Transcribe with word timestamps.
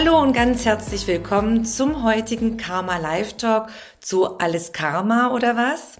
Hallo 0.00 0.22
und 0.22 0.32
ganz 0.32 0.64
herzlich 0.64 1.08
willkommen 1.08 1.64
zum 1.64 2.04
heutigen 2.04 2.56
Karma 2.56 2.98
Live 2.98 3.32
Talk 3.36 3.66
zu 3.98 4.38
Alles 4.38 4.72
Karma 4.72 5.34
oder 5.34 5.56
was? 5.56 5.96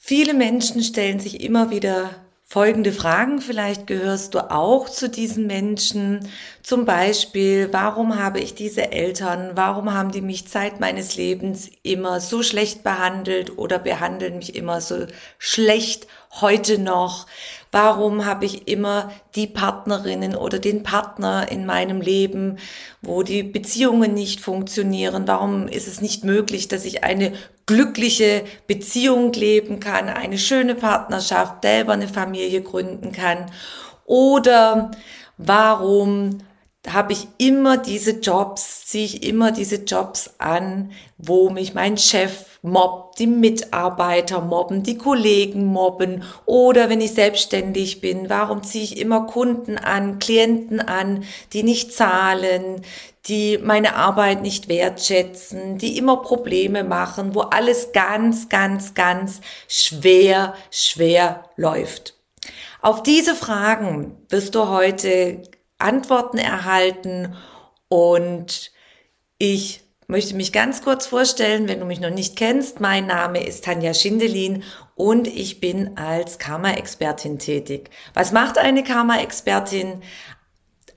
Viele 0.00 0.34
Menschen 0.34 0.82
stellen 0.82 1.20
sich 1.20 1.40
immer 1.44 1.70
wieder 1.70 2.10
folgende 2.42 2.90
Fragen. 2.90 3.40
Vielleicht 3.40 3.86
gehörst 3.86 4.34
du 4.34 4.50
auch 4.50 4.88
zu 4.88 5.08
diesen 5.08 5.46
Menschen. 5.46 6.28
Zum 6.64 6.84
Beispiel, 6.84 7.68
warum 7.72 8.18
habe 8.18 8.40
ich 8.40 8.56
diese 8.56 8.90
Eltern? 8.90 9.52
Warum 9.54 9.94
haben 9.94 10.10
die 10.10 10.20
mich 10.20 10.48
Zeit 10.48 10.80
meines 10.80 11.14
Lebens 11.14 11.70
immer 11.84 12.18
so 12.18 12.42
schlecht 12.42 12.82
behandelt 12.82 13.58
oder 13.58 13.78
behandeln 13.78 14.38
mich 14.38 14.56
immer 14.56 14.80
so 14.80 15.06
schlecht 15.38 16.08
heute 16.40 16.78
noch? 16.78 17.26
Warum 17.74 18.24
habe 18.24 18.44
ich 18.44 18.68
immer 18.68 19.10
die 19.34 19.48
Partnerinnen 19.48 20.36
oder 20.36 20.60
den 20.60 20.84
Partner 20.84 21.50
in 21.50 21.66
meinem 21.66 22.00
Leben, 22.00 22.58
wo 23.02 23.24
die 23.24 23.42
Beziehungen 23.42 24.14
nicht 24.14 24.38
funktionieren? 24.38 25.26
Warum 25.26 25.66
ist 25.66 25.88
es 25.88 26.00
nicht 26.00 26.22
möglich, 26.22 26.68
dass 26.68 26.84
ich 26.84 27.02
eine 27.02 27.32
glückliche 27.66 28.44
Beziehung 28.68 29.32
leben 29.32 29.80
kann, 29.80 30.08
eine 30.08 30.38
schöne 30.38 30.76
Partnerschaft, 30.76 31.62
selber 31.62 31.94
eine 31.94 32.06
Familie 32.06 32.62
gründen 32.62 33.10
kann? 33.10 33.50
Oder 34.04 34.92
warum 35.36 36.38
habe 36.88 37.12
ich 37.12 37.28
immer 37.38 37.78
diese 37.78 38.20
Jobs, 38.20 38.86
ziehe 38.86 39.04
ich 39.04 39.22
immer 39.22 39.52
diese 39.52 39.76
Jobs 39.76 40.34
an, 40.38 40.92
wo 41.16 41.48
mich 41.48 41.74
mein 41.74 41.96
Chef 41.96 42.44
mobbt, 42.62 43.18
die 43.18 43.26
Mitarbeiter 43.26 44.40
mobben, 44.40 44.82
die 44.82 44.98
Kollegen 44.98 45.64
mobben 45.66 46.24
oder 46.44 46.88
wenn 46.88 47.00
ich 47.00 47.12
selbstständig 47.12 48.00
bin, 48.00 48.28
warum 48.28 48.62
ziehe 48.62 48.84
ich 48.84 48.98
immer 48.98 49.26
Kunden 49.26 49.78
an, 49.78 50.18
Klienten 50.18 50.80
an, 50.80 51.24
die 51.52 51.62
nicht 51.62 51.92
zahlen, 51.92 52.82
die 53.26 53.58
meine 53.58 53.96
Arbeit 53.96 54.42
nicht 54.42 54.68
wertschätzen, 54.68 55.78
die 55.78 55.96
immer 55.96 56.18
Probleme 56.18 56.84
machen, 56.84 57.34
wo 57.34 57.40
alles 57.40 57.92
ganz, 57.92 58.48
ganz, 58.48 58.94
ganz 58.94 59.40
schwer, 59.68 60.54
schwer 60.70 61.44
läuft. 61.56 62.14
Auf 62.82 63.02
diese 63.02 63.34
Fragen 63.34 64.18
wirst 64.28 64.54
du 64.54 64.68
heute 64.68 65.42
Antworten 65.84 66.38
erhalten 66.38 67.36
und 67.88 68.72
ich 69.38 69.82
möchte 70.06 70.34
mich 70.34 70.52
ganz 70.52 70.82
kurz 70.82 71.06
vorstellen, 71.06 71.68
wenn 71.68 71.80
du 71.80 71.86
mich 71.86 72.00
noch 72.00 72.10
nicht 72.10 72.36
kennst. 72.36 72.80
Mein 72.80 73.06
Name 73.06 73.44
ist 73.44 73.64
Tanja 73.64 73.94
Schindelin 73.94 74.62
und 74.94 75.26
ich 75.26 75.60
bin 75.60 75.96
als 75.96 76.38
Karma-Expertin 76.38 77.38
tätig. 77.38 77.90
Was 78.14 78.32
macht 78.32 78.58
eine 78.58 78.82
Karma-Expertin? 78.82 80.02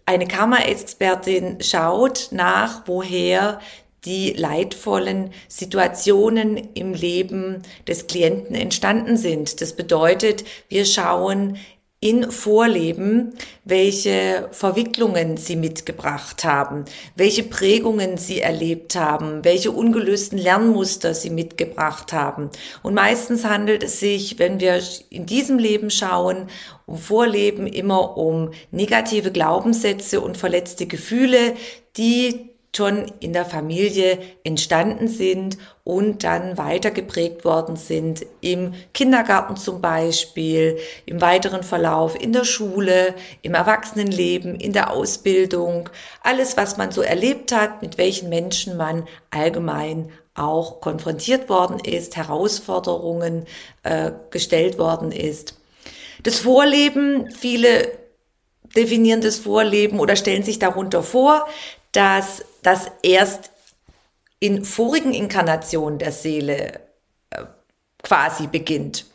Eine 0.05 0.27
Karma-Expertin 0.27 1.61
schaut 1.61 2.29
nach, 2.31 2.83
woher 2.85 3.59
die 4.05 4.31
leidvollen 4.31 5.31
Situationen 5.49 6.55
im 6.75 6.93
Leben 6.93 7.61
des 7.87 8.07
Klienten 8.07 8.55
entstanden 8.55 9.17
sind. 9.17 9.59
Das 9.61 9.75
bedeutet, 9.75 10.45
wir 10.69 10.85
schauen 10.85 11.57
in 11.99 12.31
Vorleben, 12.31 13.33
welche 13.63 14.49
Verwicklungen 14.51 15.35
sie 15.35 15.55
mitgebracht 15.55 16.43
haben, 16.43 16.85
welche 17.15 17.41
Prägungen 17.41 18.17
sie 18.17 18.39
erlebt 18.39 18.95
haben, 18.95 19.43
welche 19.43 19.71
ungelösten 19.71 20.37
Lernmuster 20.37 21.15
sie 21.15 21.31
mitgebracht 21.31 22.13
haben. 22.13 22.51
Und 22.83 22.93
meistens 22.93 23.45
handelt 23.45 23.83
es 23.83 23.99
sich, 23.99 24.37
wenn 24.37 24.59
wir 24.59 24.79
in 25.09 25.25
diesem 25.25 25.57
Leben 25.57 25.89
schauen, 25.89 26.49
um 26.85 26.97
Vorleben 26.97 27.65
immer 27.65 28.15
um 28.15 28.51
negative 28.69 29.31
Glaubenssätze 29.31 30.21
und 30.21 30.37
verletzte 30.37 30.85
Gefühle, 30.85 31.55
die 31.97 32.51
schon 32.77 33.11
in 33.19 33.33
der 33.33 33.43
Familie 33.43 34.19
entstanden 34.43 35.07
sind 35.07 35.57
und 35.83 36.23
dann 36.23 36.57
weiter 36.57 36.91
geprägt 36.91 37.43
worden 37.43 37.75
sind 37.75 38.25
im 38.39 38.73
Kindergarten 38.93 39.57
zum 39.57 39.81
Beispiel, 39.81 40.77
im 41.05 41.19
weiteren 41.19 41.63
Verlauf 41.63 42.19
in 42.19 42.33
der 42.33 42.45
Schule, 42.45 43.15
im 43.41 43.55
Erwachsenenleben, 43.55 44.59
in 44.59 44.73
der 44.73 44.91
Ausbildung, 44.91 45.89
alles, 46.21 46.55
was 46.55 46.77
man 46.77 46.91
so 46.91 47.01
erlebt 47.01 47.51
hat, 47.51 47.81
mit 47.81 47.97
welchen 47.97 48.29
Menschen 48.29 48.77
man 48.77 49.07
allgemein 49.31 50.11
auch 50.35 50.79
konfrontiert 50.79 51.49
worden 51.49 51.79
ist, 51.79 52.15
Herausforderungen 52.15 53.45
äh, 53.81 54.11
gestellt 54.29 54.77
worden 54.77 55.11
ist. 55.11 55.55
Das 56.21 56.37
Vorleben, 56.39 57.31
viele 57.31 57.91
definieren 58.75 59.21
das 59.21 59.37
Vorleben 59.37 59.99
oder 59.99 60.15
stellen 60.15 60.43
sich 60.43 60.59
darunter 60.59 61.01
vor, 61.01 61.47
dass 61.91 62.45
das 62.67 62.91
erst 63.01 63.49
in 64.39 64.63
vorigen 64.65 65.13
Inkarnationen 65.13 65.97
der 65.99 66.11
Seele 66.11 66.81
äh, 67.29 67.45
quasi 68.03 68.47
beginnt. 68.47 69.05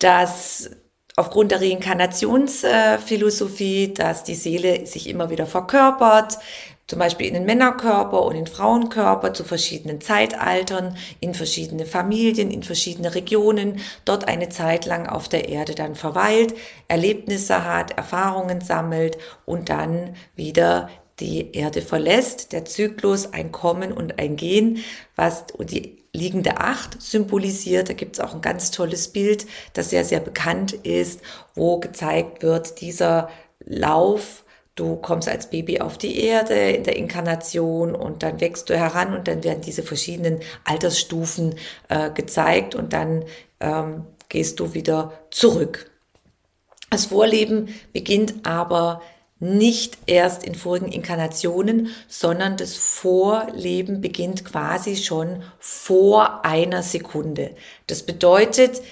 Dass 0.00 0.68
aufgrund 1.14 1.52
der 1.52 1.60
Reinkarnationsphilosophie, 1.60 3.94
dass 3.94 4.24
die 4.24 4.34
Seele 4.34 4.84
sich 4.84 5.08
immer 5.08 5.30
wieder 5.30 5.46
verkörpert, 5.46 6.38
zum 6.88 6.98
Beispiel 6.98 7.28
in 7.28 7.34
den 7.34 7.44
Männerkörper 7.44 8.24
und 8.24 8.34
in 8.34 8.48
Frauenkörper 8.48 9.32
zu 9.32 9.44
verschiedenen 9.44 10.00
Zeitaltern, 10.00 10.96
in 11.20 11.34
verschiedene 11.34 11.86
Familien, 11.86 12.50
in 12.50 12.64
verschiedene 12.64 13.14
Regionen, 13.14 13.78
dort 14.06 14.26
eine 14.26 14.48
Zeit 14.48 14.86
lang 14.86 15.06
auf 15.06 15.28
der 15.28 15.48
Erde 15.48 15.76
dann 15.76 15.94
verweilt, 15.94 16.52
Erlebnisse 16.88 17.64
hat, 17.64 17.92
Erfahrungen 17.92 18.60
sammelt 18.60 19.18
und 19.44 19.68
dann 19.68 20.16
wieder 20.34 20.88
die 21.20 21.52
Erde 21.52 21.82
verlässt, 21.82 22.52
der 22.52 22.64
Zyklus 22.64 23.32
ein 23.32 23.52
Kommen 23.52 23.92
und 23.92 24.18
ein 24.18 24.36
Gehen, 24.36 24.78
was 25.16 25.44
die 25.60 25.98
liegende 26.12 26.58
Acht 26.58 27.00
symbolisiert. 27.00 27.88
Da 27.88 27.92
gibt 27.92 28.16
es 28.16 28.20
auch 28.20 28.34
ein 28.34 28.40
ganz 28.40 28.70
tolles 28.70 29.08
Bild, 29.08 29.46
das 29.72 29.90
sehr, 29.90 30.04
sehr 30.04 30.20
bekannt 30.20 30.72
ist, 30.72 31.20
wo 31.54 31.78
gezeigt 31.78 32.42
wird, 32.42 32.80
dieser 32.80 33.28
Lauf, 33.64 34.44
du 34.74 34.96
kommst 34.96 35.28
als 35.28 35.50
Baby 35.50 35.80
auf 35.80 35.98
die 35.98 36.20
Erde 36.20 36.54
in 36.54 36.84
der 36.84 36.96
Inkarnation 36.96 37.94
und 37.94 38.22
dann 38.22 38.40
wächst 38.40 38.70
du 38.70 38.78
heran 38.78 39.14
und 39.14 39.28
dann 39.28 39.42
werden 39.42 39.60
diese 39.60 39.82
verschiedenen 39.82 40.40
Altersstufen 40.64 41.56
äh, 41.88 42.10
gezeigt 42.10 42.74
und 42.74 42.92
dann 42.92 43.24
ähm, 43.60 44.06
gehst 44.28 44.60
du 44.60 44.74
wieder 44.74 45.12
zurück. 45.30 45.90
Das 46.90 47.06
Vorleben 47.06 47.68
beginnt 47.92 48.46
aber 48.46 49.02
nicht 49.40 49.98
erst 50.06 50.42
in 50.42 50.54
vorigen 50.54 50.90
Inkarnationen, 50.90 51.88
sondern 52.08 52.56
das 52.56 52.74
Vorleben 52.74 54.00
beginnt 54.00 54.44
quasi 54.44 54.96
schon 54.96 55.42
vor 55.58 56.44
einer 56.44 56.82
Sekunde. 56.82 57.54
Das 57.86 58.02
bedeutet, 58.02 58.82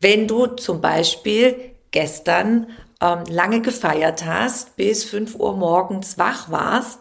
wenn 0.00 0.26
du 0.26 0.46
zum 0.46 0.80
Beispiel 0.80 1.72
gestern 1.92 2.68
ähm, 3.00 3.24
lange 3.28 3.60
gefeiert 3.60 4.24
hast, 4.24 4.76
bis 4.76 5.04
5 5.04 5.36
Uhr 5.36 5.56
morgens 5.56 6.18
wach 6.18 6.50
warst 6.50 7.00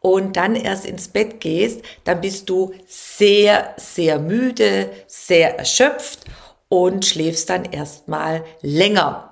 und 0.00 0.36
dann 0.36 0.56
erst 0.56 0.86
ins 0.86 1.08
Bett 1.08 1.40
gehst, 1.40 1.82
dann 2.04 2.22
bist 2.22 2.48
du 2.48 2.72
sehr, 2.86 3.74
sehr 3.76 4.18
müde, 4.18 4.90
sehr 5.06 5.58
erschöpft 5.58 6.24
und 6.68 7.04
schläfst 7.04 7.50
dann 7.50 7.64
erstmal 7.64 8.44
länger. 8.62 9.29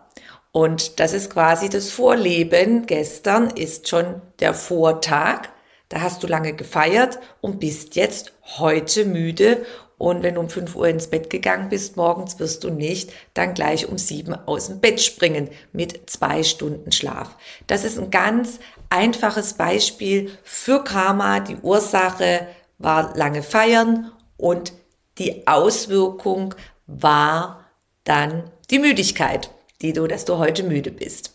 Und 0.59 0.99
das 0.99 1.13
ist 1.13 1.31
quasi 1.31 1.69
das 1.69 1.89
Vorleben. 1.89 2.85
Gestern 2.87 3.49
ist 3.51 3.89
schon 3.89 4.21
der 4.41 4.55
Vortag. 4.55 5.43
Da 5.89 6.01
hast 6.01 6.21
du 6.21 6.27
lange 6.27 6.53
gefeiert 6.53 7.21
und 7.41 7.61
bist 7.61 7.95
jetzt 7.95 8.33
heute 8.59 9.05
müde. 9.05 9.65
Und 9.99 10.25
wenn 10.25 10.35
du 10.35 10.41
um 10.41 10.49
5 10.49 10.75
Uhr 10.75 10.89
ins 10.89 11.07
Bett 11.07 11.31
gegangen 11.31 11.69
bist 11.69 11.97
morgens, 11.97 12.41
wirst 12.41 12.65
du 12.65 12.71
nicht 12.71 13.13
dann 13.35 13.55
gleich 13.55 13.87
um 13.87 13.99
7 13.99 14.35
aus 14.35 14.67
dem 14.67 14.81
Bett 14.81 15.01
springen 15.01 15.49
mit 15.73 16.11
zwei 16.11 16.43
Stunden 16.43 16.91
Schlaf. 16.91 17.37
Das 17.69 17.85
ist 17.85 17.97
ein 17.97 18.11
ganz 18.11 18.59
einfaches 18.91 19.55
Beispiel 19.55 20.33
für 20.43 20.83
Karma. 20.83 21.39
Die 21.39 21.59
Ursache 21.63 22.49
war 22.79 23.17
lange 23.17 23.45
feiern 23.45 24.11
und 24.37 24.73
die 25.19 25.47
Auswirkung 25.47 26.57
war 26.89 27.65
dann 28.03 28.51
die 28.73 28.81
Müdigkeit 28.81 29.51
die 29.83 29.93
du, 29.93 30.07
dass 30.07 30.25
du 30.25 30.39
heute 30.39 30.63
müde 30.63 30.91
bist. 30.91 31.35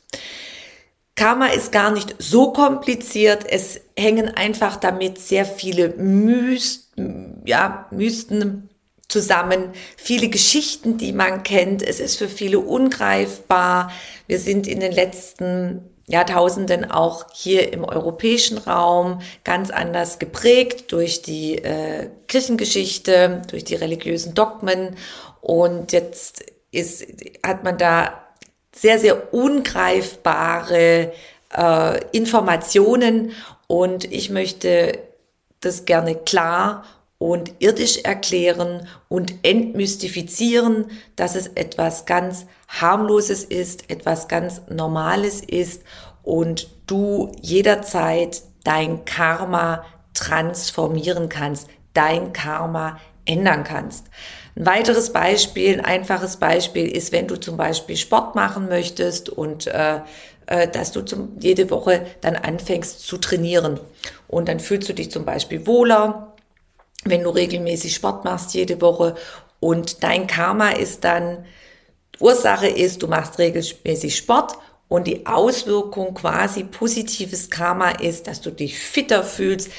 Karma 1.15 1.47
ist 1.47 1.71
gar 1.71 1.91
nicht 1.91 2.15
so 2.17 2.51
kompliziert. 2.51 3.45
Es 3.47 3.79
hängen 3.97 4.29
einfach 4.29 4.77
damit 4.77 5.19
sehr 5.19 5.45
viele 5.45 5.89
Mysten, 5.89 7.41
ja, 7.45 7.87
Mysten 7.91 8.69
zusammen, 9.07 9.73
viele 9.95 10.29
Geschichten, 10.29 10.97
die 10.97 11.13
man 11.13 11.43
kennt. 11.43 11.83
Es 11.83 11.99
ist 11.99 12.17
für 12.17 12.27
viele 12.27 12.59
ungreifbar. 12.59 13.91
Wir 14.25 14.39
sind 14.39 14.65
in 14.65 14.79
den 14.79 14.91
letzten 14.91 15.87
Jahrtausenden 16.07 16.89
auch 16.89 17.27
hier 17.31 17.71
im 17.71 17.83
europäischen 17.83 18.57
Raum 18.57 19.21
ganz 19.43 19.69
anders 19.69 20.19
geprägt 20.19 20.91
durch 20.91 21.21
die 21.21 21.59
äh, 21.59 22.09
Kirchengeschichte, 22.27 23.43
durch 23.49 23.63
die 23.63 23.75
religiösen 23.75 24.33
Dogmen. 24.33 24.97
Und 25.41 25.91
jetzt 25.91 26.43
ist, 26.71 27.05
hat 27.45 27.63
man 27.63 27.77
da 27.77 28.22
sehr, 28.75 28.99
sehr 28.99 29.33
ungreifbare 29.33 31.13
äh, 31.55 31.99
Informationen 32.11 33.31
und 33.67 34.11
ich 34.11 34.29
möchte 34.29 34.99
das 35.61 35.85
gerne 35.85 36.15
klar 36.15 36.83
und 37.17 37.53
irdisch 37.59 37.99
erklären 37.99 38.87
und 39.07 39.33
entmystifizieren, 39.43 40.91
dass 41.15 41.35
es 41.35 41.47
etwas 41.47 42.05
ganz 42.05 42.45
harmloses 42.67 43.45
ist, 43.45 43.89
etwas 43.89 44.27
ganz 44.27 44.61
Normales 44.69 45.41
ist 45.41 45.83
und 46.23 46.67
du 46.87 47.31
jederzeit 47.41 48.41
dein 48.63 49.05
Karma 49.05 49.85
transformieren 50.13 51.29
kannst, 51.29 51.69
dein 51.93 52.33
Karma 52.33 52.99
ändern 53.25 53.63
kannst. 53.63 54.07
Ein 54.55 54.65
weiteres 54.65 55.11
Beispiel, 55.11 55.79
ein 55.79 55.85
einfaches 55.85 56.37
Beispiel 56.37 56.87
ist, 56.87 57.11
wenn 57.11 57.27
du 57.27 57.37
zum 57.37 57.57
Beispiel 57.57 57.97
Sport 57.97 58.35
machen 58.35 58.67
möchtest 58.67 59.29
und 59.29 59.67
äh, 59.67 60.01
äh, 60.45 60.67
dass 60.67 60.91
du 60.91 61.01
zum, 61.01 61.37
jede 61.39 61.69
Woche 61.69 62.05
dann 62.21 62.35
anfängst 62.35 63.05
zu 63.05 63.17
trainieren. 63.17 63.79
Und 64.27 64.49
dann 64.49 64.59
fühlst 64.59 64.89
du 64.89 64.93
dich 64.93 65.09
zum 65.09 65.25
Beispiel 65.25 65.65
wohler, 65.65 66.33
wenn 67.05 67.23
du 67.23 67.29
regelmäßig 67.29 67.95
Sport 67.95 68.25
machst 68.25 68.53
jede 68.53 68.81
Woche. 68.81 69.15
Und 69.59 70.03
dein 70.03 70.27
Karma 70.27 70.69
ist 70.69 71.03
dann, 71.03 71.45
Ursache 72.19 72.67
ist, 72.67 73.01
du 73.01 73.07
machst 73.07 73.39
regelmäßig 73.39 74.15
Sport 74.15 74.53
und 74.87 75.07
die 75.07 75.25
Auswirkung 75.25 76.13
quasi 76.13 76.63
positives 76.65 77.49
Karma 77.49 77.91
ist, 77.91 78.27
dass 78.27 78.41
du 78.41 78.51
dich 78.51 78.77
fitter 78.77 79.23
fühlst, 79.23 79.71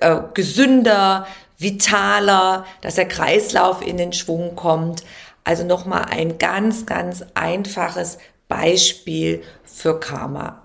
äh, 0.00 0.20
gesünder, 0.32 1.26
vitaler, 1.58 2.66
dass 2.80 2.96
der 2.96 3.08
Kreislauf 3.08 3.86
in 3.86 3.96
den 3.96 4.12
Schwung 4.12 4.56
kommt. 4.56 5.04
Also 5.44 5.64
nochmal 5.64 6.06
ein 6.10 6.38
ganz, 6.38 6.86
ganz 6.86 7.24
einfaches 7.34 8.18
Beispiel 8.48 9.42
für 9.64 10.00
Karma. 10.00 10.62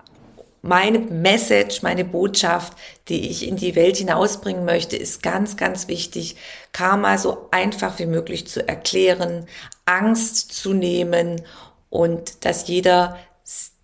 Meine 0.62 0.98
Message, 0.98 1.82
meine 1.82 2.04
Botschaft, 2.04 2.74
die 3.08 3.30
ich 3.30 3.48
in 3.48 3.56
die 3.56 3.76
Welt 3.76 3.96
hinausbringen 3.96 4.66
möchte, 4.66 4.96
ist 4.96 5.22
ganz, 5.22 5.56
ganz 5.56 5.88
wichtig, 5.88 6.36
Karma 6.72 7.16
so 7.16 7.48
einfach 7.50 7.98
wie 7.98 8.06
möglich 8.06 8.46
zu 8.46 8.66
erklären, 8.68 9.46
Angst 9.86 10.52
zu 10.52 10.74
nehmen 10.74 11.40
und 11.88 12.44
dass 12.44 12.68
jeder 12.68 13.16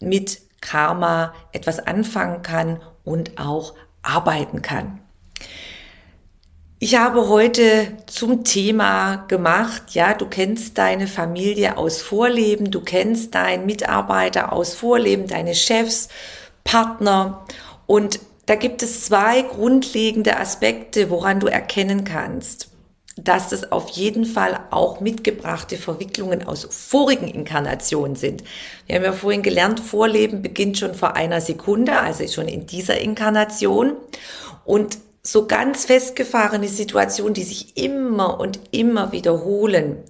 mit 0.00 0.40
Karma 0.60 1.34
etwas 1.52 1.78
anfangen 1.78 2.42
kann 2.42 2.82
und 3.04 3.38
auch 3.38 3.74
arbeiten 4.02 4.60
kann. 4.60 5.00
Ich 6.78 6.94
habe 6.94 7.28
heute 7.28 7.96
zum 8.05 8.44
Thema 8.44 9.25
gemacht, 9.28 9.94
ja, 9.94 10.12
du 10.12 10.26
kennst 10.26 10.76
deine 10.76 11.06
Familie 11.06 11.78
aus 11.78 12.02
Vorleben, 12.02 12.70
du 12.70 12.82
kennst 12.82 13.34
deinen 13.34 13.64
Mitarbeiter 13.64 14.52
aus 14.52 14.75
Vorleben, 14.75 15.26
deine 15.26 15.55
Chefs, 15.55 16.08
Partner 16.64 17.46
und 17.87 18.20
da 18.44 18.56
gibt 18.56 18.82
es 18.82 19.06
zwei 19.06 19.40
grundlegende 19.40 20.38
Aspekte, 20.38 21.08
woran 21.08 21.40
du 21.40 21.46
erkennen 21.46 22.05
kannst, 22.05 22.69
dass 23.17 23.49
das 23.49 23.73
auf 23.73 23.88
jeden 23.88 24.26
Fall 24.26 24.61
auch 24.70 25.00
mitgebrachte 25.00 25.78
Verwicklungen 25.78 26.46
aus 26.46 26.69
vorigen 26.70 27.26
Inkarnationen 27.26 28.17
sind. 28.17 28.44
Wir 28.87 28.96
haben 28.96 29.05
ja 29.05 29.12
vorhin 29.12 29.43
gelernt, 29.43 29.81
Vorleben 29.81 30.43
beginnt 30.43 30.76
schon 30.76 30.94
vor 30.94 31.17
einer 31.17 31.40
Sekunde, 31.40 31.99
also 31.99 32.28
schon 32.28 32.49
in 32.49 32.67
dieser 32.67 33.00
Inkarnation. 33.00 33.94
Und 34.67 34.99
so 35.26 35.46
ganz 35.46 35.87
festgefahrene 35.87 36.69
Situationen, 36.69 37.34
die 37.34 37.43
sich 37.43 37.76
immer 37.76 38.38
und 38.38 38.61
immer 38.70 39.11
wiederholen, 39.11 40.05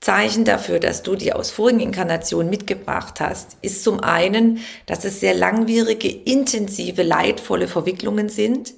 Zeichen 0.00 0.44
dafür, 0.44 0.80
dass 0.80 1.02
du 1.02 1.14
die 1.14 1.32
aus 1.32 1.50
vorigen 1.50 1.80
Inkarnationen 1.80 2.50
mitgebracht 2.50 3.20
hast, 3.20 3.58
ist 3.62 3.84
zum 3.84 4.00
einen, 4.00 4.60
dass 4.86 5.04
es 5.04 5.20
sehr 5.20 5.34
langwierige, 5.34 6.08
intensive, 6.08 7.02
leidvolle 7.02 7.68
Verwicklungen 7.68 8.28
sind, 8.28 8.72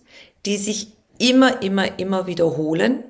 die 0.44 0.56
sich 0.56 0.88
immer, 1.18 1.62
immer, 1.62 1.98
immer 1.98 2.26
wiederholen. 2.26 3.04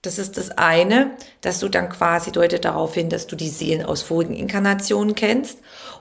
Das 0.00 0.18
ist 0.18 0.38
das 0.38 0.50
eine, 0.50 1.12
dass 1.42 1.60
du 1.60 1.68
dann 1.68 1.90
quasi 1.90 2.32
deutet 2.32 2.64
darauf 2.64 2.94
hin, 2.94 3.10
dass 3.10 3.26
du 3.26 3.36
die 3.36 3.50
Seelen 3.50 3.84
aus 3.84 4.02
vorigen 4.02 4.34
Inkarnationen 4.34 5.14
kennst. 5.14 5.58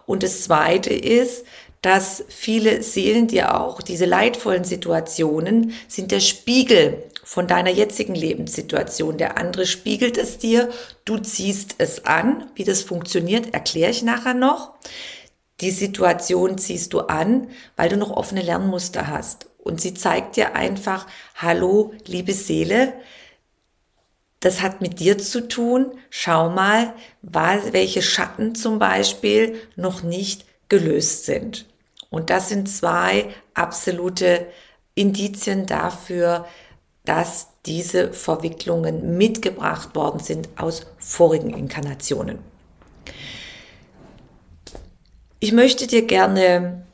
Und 0.07 0.23
das 0.23 0.43
zweite 0.43 0.93
ist, 0.93 1.45
dass 1.81 2.23
viele 2.27 2.83
Seelen 2.83 3.27
dir 3.27 3.59
auch 3.59 3.81
diese 3.81 4.05
leidvollen 4.05 4.63
Situationen 4.63 5.73
sind 5.87 6.11
der 6.11 6.19
Spiegel 6.19 7.03
von 7.23 7.47
deiner 7.47 7.71
jetzigen 7.71 8.13
Lebenssituation. 8.13 9.17
Der 9.17 9.37
andere 9.37 9.65
spiegelt 9.65 10.17
es 10.17 10.37
dir, 10.37 10.69
du 11.05 11.17
ziehst 11.17 11.75
es 11.79 12.05
an. 12.05 12.49
Wie 12.55 12.63
das 12.63 12.81
funktioniert, 12.81 13.53
erkläre 13.53 13.91
ich 13.91 14.03
nachher 14.03 14.33
noch. 14.33 14.73
Die 15.59 15.71
Situation 15.71 16.57
ziehst 16.57 16.93
du 16.93 17.01
an, 17.01 17.47
weil 17.75 17.89
du 17.89 17.97
noch 17.97 18.11
offene 18.11 18.41
Lernmuster 18.41 19.07
hast. 19.07 19.47
Und 19.57 19.79
sie 19.79 19.93
zeigt 19.93 20.35
dir 20.35 20.55
einfach, 20.55 21.07
hallo, 21.35 21.93
liebe 22.05 22.33
Seele, 22.33 22.93
das 24.39 24.61
hat 24.61 24.81
mit 24.81 24.99
dir 24.99 25.19
zu 25.19 25.47
tun. 25.47 25.91
Schau 26.09 26.49
mal, 26.49 26.93
welche 27.21 28.01
Schatten 28.01 28.55
zum 28.55 28.79
Beispiel 28.79 29.55
noch 29.75 30.01
nicht 30.01 30.45
gelöst 30.67 31.25
sind. 31.25 31.70
Und 32.11 32.29
das 32.29 32.49
sind 32.49 32.69
zwei 32.69 33.29
absolute 33.53 34.45
Indizien 34.93 35.65
dafür, 35.65 36.45
dass 37.05 37.47
diese 37.65 38.13
Verwicklungen 38.13 39.17
mitgebracht 39.17 39.95
worden 39.95 40.19
sind 40.19 40.49
aus 40.57 40.85
vorigen 40.97 41.51
Inkarnationen. 41.51 42.39
Ich 45.39 45.53
möchte 45.53 45.87
dir 45.87 46.05
gerne 46.05 46.85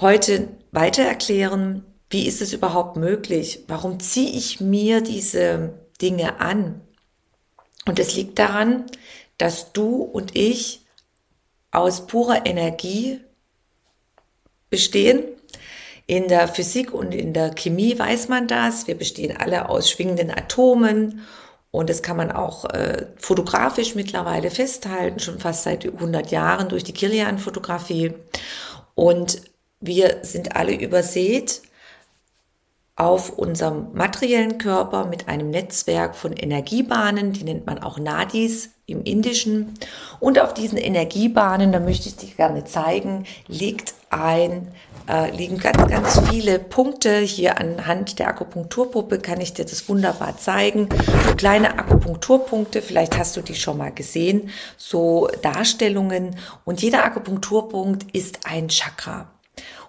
heute 0.00 0.48
weiter 0.72 1.02
erklären, 1.02 1.84
wie 2.08 2.26
ist 2.26 2.40
es 2.40 2.52
überhaupt 2.52 2.96
möglich? 2.96 3.64
Warum 3.68 4.00
ziehe 4.00 4.30
ich 4.30 4.60
mir 4.60 5.02
diese 5.02 5.74
Dinge 6.00 6.40
an? 6.40 6.80
Und 7.86 7.98
es 7.98 8.16
liegt 8.16 8.38
daran, 8.38 8.86
dass 9.38 9.72
du 9.72 10.02
und 10.02 10.34
ich 10.34 10.80
aus 11.70 12.06
purer 12.06 12.46
Energie 12.46 13.20
bestehen. 14.70 15.24
In 16.06 16.28
der 16.28 16.48
Physik 16.48 16.92
und 16.92 17.14
in 17.14 17.32
der 17.32 17.50
Chemie 17.54 17.98
weiß 17.98 18.28
man 18.28 18.48
das. 18.48 18.86
Wir 18.86 18.96
bestehen 18.96 19.36
alle 19.36 19.68
aus 19.68 19.90
schwingenden 19.90 20.30
Atomen 20.30 21.22
und 21.70 21.88
das 21.88 22.02
kann 22.02 22.16
man 22.16 22.32
auch 22.32 22.64
äh, 22.64 23.06
fotografisch 23.16 23.94
mittlerweile 23.94 24.50
festhalten, 24.50 25.20
schon 25.20 25.38
fast 25.38 25.62
seit 25.62 25.86
100 25.86 26.30
Jahren 26.30 26.68
durch 26.68 26.82
die 26.82 26.92
Kirian-Fotografie. 26.92 28.14
Und 28.94 29.42
wir 29.80 30.18
sind 30.22 30.56
alle 30.56 30.74
übersät 30.74 31.62
auf 32.96 33.30
unserem 33.30 33.94
materiellen 33.94 34.58
Körper 34.58 35.06
mit 35.06 35.28
einem 35.28 35.50
Netzwerk 35.50 36.16
von 36.16 36.32
Energiebahnen, 36.32 37.32
die 37.32 37.44
nennt 37.44 37.66
man 37.66 37.78
auch 37.78 37.98
Nadis 37.98 38.70
im 38.86 39.04
Indischen. 39.04 39.74
Und 40.18 40.38
auf 40.38 40.52
diesen 40.52 40.76
Energiebahnen, 40.76 41.72
da 41.72 41.80
möchte 41.80 42.08
ich 42.08 42.16
dir 42.16 42.34
gerne 42.34 42.64
zeigen, 42.64 43.24
liegt 43.46 43.94
ein, 44.10 44.68
äh, 45.08 45.30
liegen 45.34 45.58
ganz, 45.58 45.88
ganz 45.88 46.20
viele 46.28 46.58
Punkte. 46.58 47.18
Hier 47.20 47.58
anhand 47.58 48.18
der 48.18 48.28
Akupunkturpuppe 48.28 49.18
kann 49.18 49.40
ich 49.40 49.54
dir 49.54 49.64
das 49.64 49.88
wunderbar 49.88 50.36
zeigen. 50.36 50.88
So 51.26 51.34
kleine 51.36 51.78
Akupunkturpunkte, 51.78 52.82
vielleicht 52.82 53.16
hast 53.16 53.36
du 53.36 53.40
die 53.40 53.54
schon 53.54 53.78
mal 53.78 53.92
gesehen, 53.92 54.50
so 54.76 55.28
Darstellungen. 55.42 56.36
Und 56.64 56.82
jeder 56.82 57.04
Akupunkturpunkt 57.04 58.14
ist 58.14 58.40
ein 58.44 58.68
Chakra. 58.68 59.30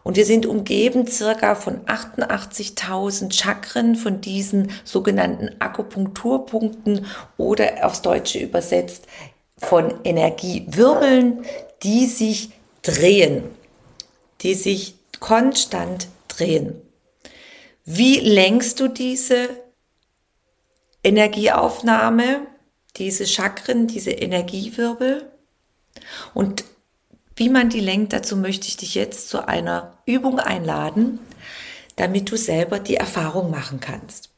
Und 0.03 0.17
wir 0.17 0.25
sind 0.25 0.45
umgeben 0.45 1.05
circa 1.07 1.53
von 1.55 1.81
88.000 1.85 3.33
Chakren 3.33 3.95
von 3.95 4.21
diesen 4.21 4.71
sogenannten 4.83 5.49
Akupunkturpunkten 5.59 7.05
oder 7.37 7.85
aufs 7.85 8.01
Deutsche 8.01 8.39
übersetzt 8.39 9.05
von 9.57 9.93
Energiewirbeln, 10.03 11.45
die 11.83 12.07
sich 12.07 12.49
drehen, 12.81 13.43
die 14.41 14.55
sich 14.55 14.95
konstant 15.19 16.07
drehen. 16.27 16.81
Wie 17.85 18.19
lenkst 18.19 18.79
du 18.79 18.87
diese 18.87 19.49
Energieaufnahme, 21.03 22.47
diese 22.97 23.25
Chakren, 23.25 23.87
diese 23.87 24.11
Energiewirbel? 24.11 25.31
Und 26.33 26.63
Wie 27.35 27.49
man 27.49 27.69
die 27.69 27.79
lenkt, 27.79 28.13
dazu 28.13 28.35
möchte 28.35 28.67
ich 28.67 28.77
dich 28.77 28.93
jetzt 28.93 29.29
zu 29.29 29.47
einer 29.47 29.97
Übung 30.05 30.37
einladen, 30.37 31.19
damit 31.95 32.29
du 32.29 32.37
selber 32.37 32.77
die 32.79 32.97
Erfahrung 32.97 33.49
machen 33.49 33.79
kannst. 33.79 34.29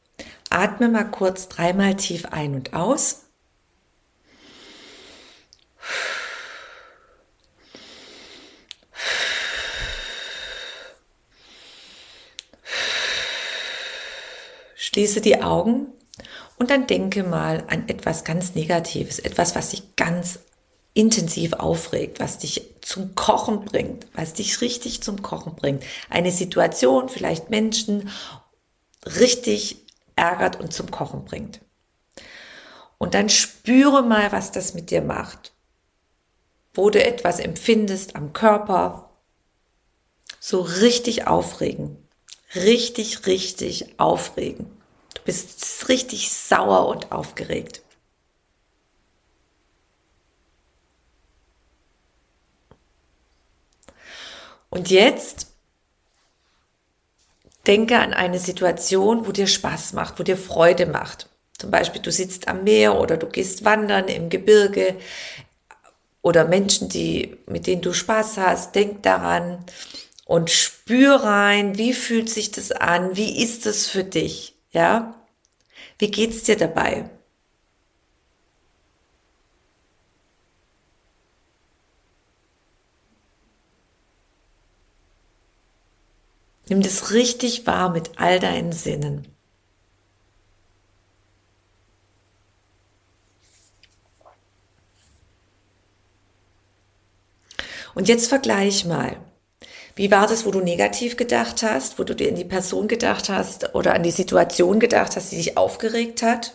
Atme 0.48 0.88
mal 0.88 1.04
kurz 1.04 1.48
dreimal 1.48 1.96
tief 1.96 2.26
ein 2.26 2.54
und 2.54 2.72
aus. 2.72 3.23
Schließe 14.94 15.20
die 15.20 15.42
Augen 15.42 15.88
und 16.56 16.70
dann 16.70 16.86
denke 16.86 17.24
mal 17.24 17.64
an 17.66 17.88
etwas 17.88 18.22
ganz 18.22 18.54
Negatives, 18.54 19.18
etwas, 19.18 19.56
was 19.56 19.70
dich 19.70 19.96
ganz 19.96 20.38
intensiv 20.92 21.54
aufregt, 21.54 22.20
was 22.20 22.38
dich 22.38 22.76
zum 22.80 23.16
Kochen 23.16 23.64
bringt, 23.64 24.06
was 24.14 24.34
dich 24.34 24.60
richtig 24.60 25.02
zum 25.02 25.20
Kochen 25.20 25.56
bringt. 25.56 25.82
Eine 26.10 26.30
Situation, 26.30 27.08
vielleicht 27.08 27.50
Menschen, 27.50 28.08
richtig 29.04 29.78
ärgert 30.14 30.60
und 30.60 30.72
zum 30.72 30.92
Kochen 30.92 31.24
bringt. 31.24 31.60
Und 32.96 33.14
dann 33.14 33.30
spüre 33.30 34.04
mal, 34.04 34.30
was 34.30 34.52
das 34.52 34.74
mit 34.74 34.92
dir 34.92 35.02
macht. 35.02 35.54
Wo 36.72 36.88
du 36.88 37.04
etwas 37.04 37.40
empfindest 37.40 38.14
am 38.14 38.32
Körper. 38.32 39.10
So 40.38 40.60
richtig 40.60 41.26
aufregen. 41.26 41.96
Richtig, 42.54 43.26
richtig 43.26 43.98
aufregen. 43.98 44.70
Bist 45.24 45.88
richtig 45.88 46.32
sauer 46.32 46.88
und 46.88 47.12
aufgeregt. 47.12 47.82
Und 54.70 54.90
jetzt 54.90 55.46
denke 57.66 57.98
an 57.98 58.12
eine 58.12 58.38
Situation, 58.38 59.26
wo 59.26 59.32
dir 59.32 59.46
Spaß 59.46 59.92
macht, 59.92 60.18
wo 60.18 60.24
dir 60.24 60.36
Freude 60.36 60.86
macht. 60.86 61.28
Zum 61.58 61.70
Beispiel, 61.70 62.02
du 62.02 62.10
sitzt 62.10 62.48
am 62.48 62.64
Meer 62.64 63.00
oder 63.00 63.16
du 63.16 63.26
gehst 63.28 63.64
wandern 63.64 64.08
im 64.08 64.28
Gebirge 64.28 64.96
oder 66.22 66.44
Menschen, 66.44 66.88
die, 66.88 67.36
mit 67.46 67.66
denen 67.66 67.82
du 67.82 67.92
Spaß 67.92 68.38
hast. 68.38 68.74
Denk 68.74 69.02
daran 69.04 69.64
und 70.24 70.50
spür 70.50 71.16
rein, 71.16 71.78
wie 71.78 71.92
fühlt 71.92 72.28
sich 72.28 72.50
das 72.50 72.72
an? 72.72 73.16
Wie 73.16 73.42
ist 73.42 73.66
es 73.66 73.86
für 73.86 74.04
dich? 74.04 74.53
Ja? 74.74 75.14
Wie 75.98 76.10
geht's 76.10 76.42
dir 76.42 76.56
dabei? 76.56 77.08
Nimm 86.68 86.82
das 86.82 87.12
richtig 87.12 87.66
wahr 87.66 87.90
mit 87.90 88.18
all 88.18 88.40
deinen 88.40 88.72
Sinnen. 88.72 89.28
Und 97.94 98.08
jetzt 98.08 98.28
vergleich 98.28 98.84
mal. 98.84 99.16
Wie 99.96 100.10
war 100.10 100.26
das, 100.26 100.44
wo 100.44 100.50
du 100.50 100.60
negativ 100.60 101.16
gedacht 101.16 101.62
hast, 101.62 101.98
wo 101.98 102.04
du 102.04 102.14
dir 102.16 102.28
in 102.28 102.34
die 102.34 102.44
Person 102.44 102.88
gedacht 102.88 103.28
hast 103.28 103.74
oder 103.74 103.94
an 103.94 104.02
die 104.02 104.10
Situation 104.10 104.80
gedacht 104.80 105.14
hast, 105.14 105.30
die 105.30 105.36
dich 105.36 105.56
aufgeregt 105.56 106.22
hat? 106.22 106.54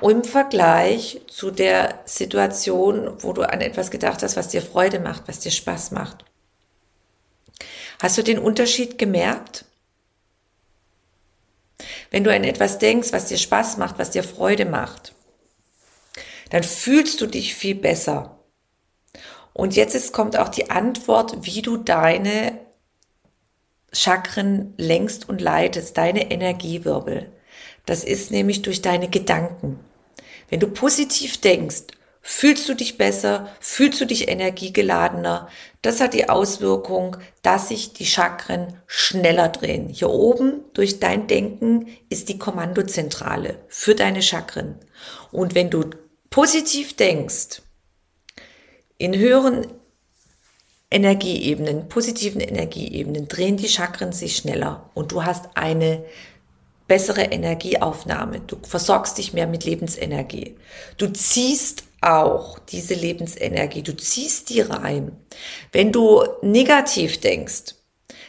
Im 0.00 0.24
Vergleich 0.24 1.20
zu 1.28 1.50
der 1.50 2.00
Situation, 2.04 3.12
wo 3.22 3.32
du 3.32 3.42
an 3.42 3.60
etwas 3.60 3.90
gedacht 3.90 4.22
hast, 4.22 4.36
was 4.36 4.48
dir 4.48 4.62
Freude 4.62 5.00
macht, 5.00 5.24
was 5.26 5.40
dir 5.40 5.50
Spaß 5.50 5.90
macht. 5.90 6.24
Hast 8.00 8.18
du 8.18 8.22
den 8.22 8.38
Unterschied 8.38 8.98
gemerkt? 8.98 9.64
Wenn 12.10 12.24
du 12.24 12.34
an 12.34 12.44
etwas 12.44 12.78
denkst, 12.78 13.12
was 13.12 13.26
dir 13.26 13.38
Spaß 13.38 13.76
macht, 13.76 13.98
was 13.98 14.10
dir 14.10 14.24
Freude 14.24 14.66
macht, 14.66 15.14
dann 16.50 16.62
fühlst 16.62 17.20
du 17.20 17.26
dich 17.26 17.54
viel 17.54 17.74
besser. 17.74 18.38
Und 19.54 19.76
jetzt 19.76 19.94
ist, 19.94 20.12
kommt 20.12 20.36
auch 20.36 20.48
die 20.48 20.70
Antwort, 20.70 21.44
wie 21.44 21.62
du 21.62 21.76
deine 21.76 22.51
Chakren 23.92 24.74
längst 24.76 25.28
und 25.28 25.40
leitest, 25.40 25.96
deine 25.96 26.30
Energiewirbel. 26.30 27.30
Das 27.86 28.04
ist 28.04 28.30
nämlich 28.30 28.62
durch 28.62 28.82
deine 28.82 29.08
Gedanken. 29.08 29.80
Wenn 30.48 30.60
du 30.60 30.68
positiv 30.68 31.40
denkst, 31.40 31.84
Fühlst 32.24 32.68
du 32.68 32.74
dich 32.74 32.98
besser? 32.98 33.48
Fühlst 33.58 34.00
du 34.00 34.04
dich 34.04 34.28
energiegeladener? 34.28 35.48
Das 35.82 36.00
hat 36.00 36.14
die 36.14 36.28
Auswirkung, 36.28 37.16
dass 37.42 37.68
sich 37.68 37.94
die 37.94 38.06
Chakren 38.06 38.78
schneller 38.86 39.48
drehen. 39.48 39.88
Hier 39.88 40.08
oben 40.08 40.60
durch 40.72 41.00
dein 41.00 41.26
Denken 41.26 41.88
ist 42.10 42.28
die 42.28 42.38
Kommandozentrale 42.38 43.58
für 43.66 43.96
deine 43.96 44.22
Chakren. 44.22 44.76
Und 45.32 45.56
wenn 45.56 45.68
du 45.68 45.90
positiv 46.30 46.94
denkst, 46.94 47.60
in 48.98 49.18
höheren 49.18 49.66
Energieebenen, 50.92 51.88
positiven 51.88 52.40
Energieebenen 52.40 53.28
drehen 53.28 53.56
die 53.56 53.68
Chakren 53.68 54.12
sich 54.12 54.36
schneller 54.36 54.90
und 54.94 55.12
du 55.12 55.24
hast 55.24 55.48
eine 55.54 56.04
bessere 56.86 57.22
Energieaufnahme. 57.22 58.40
Du 58.40 58.56
versorgst 58.62 59.18
dich 59.18 59.32
mehr 59.32 59.46
mit 59.46 59.64
Lebensenergie. 59.64 60.56
Du 60.98 61.12
ziehst 61.12 61.84
auch 62.02 62.58
diese 62.58 62.94
Lebensenergie, 62.94 63.82
du 63.82 63.96
ziehst 63.96 64.50
die 64.50 64.60
rein. 64.60 65.12
Wenn 65.70 65.92
du 65.92 66.24
negativ 66.42 67.20
denkst, 67.20 67.76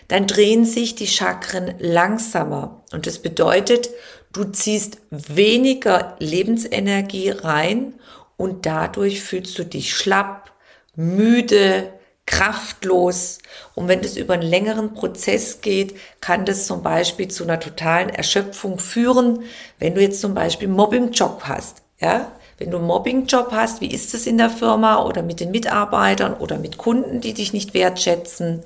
dann 0.08 0.27
drehen 0.27 0.65
sich 0.65 0.96
die 0.96 1.08
Chakren 1.08 1.75
langsamer 1.79 2.84
und 2.91 3.08
das 3.08 3.20
bedeutet, 3.20 3.89
du 4.32 4.46
ziehst 4.46 5.00
weniger 5.10 6.15
Lebensenergie 6.20 7.29
rein 7.29 7.96
und 8.38 8.65
dadurch 8.65 9.22
fühlst 9.22 9.58
du 9.58 9.65
dich 9.65 9.93
schlapp, 9.93 10.51
müde, 10.96 11.93
kraftlos. 12.25 13.39
Und 13.75 13.88
wenn 13.88 14.01
das 14.01 14.18
über 14.18 14.34
einen 14.34 14.44
längeren 14.44 14.94
Prozess 14.94 15.62
geht, 15.62 15.96
kann 16.22 16.46
das 16.46 16.68
zum 16.68 16.84
Beispiel 16.84 17.27
zu 17.27 17.44
einer 17.44 17.60
totalen 17.60 18.10
Erschöpfung 18.10 18.80
führen. 18.80 19.44
Wenn 19.80 19.96
du 19.96 20.01
jetzt 20.01 20.22
zum 20.22 20.34
Beispiel 20.34 20.68
Mobbing-Job 20.68 21.44
hast, 21.46 21.82
ja, 22.00 22.32
wenn 22.58 22.72
du 22.72 22.80
Mobbing-Job 22.80 23.50
hast, 23.51 23.82
wie 23.82 23.92
ist 23.92 24.13
es 24.13 24.27
in 24.27 24.38
der 24.38 24.50
Firma 24.50 25.03
oder 25.03 25.22
mit 25.22 25.39
den 25.39 25.51
Mitarbeitern 25.51 26.34
oder 26.34 26.58
mit 26.58 26.77
Kunden, 26.77 27.20
die 27.20 27.34
dich 27.34 27.51
nicht 27.51 27.74
wertschätzen? 27.74 28.63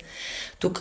Du 0.60 0.72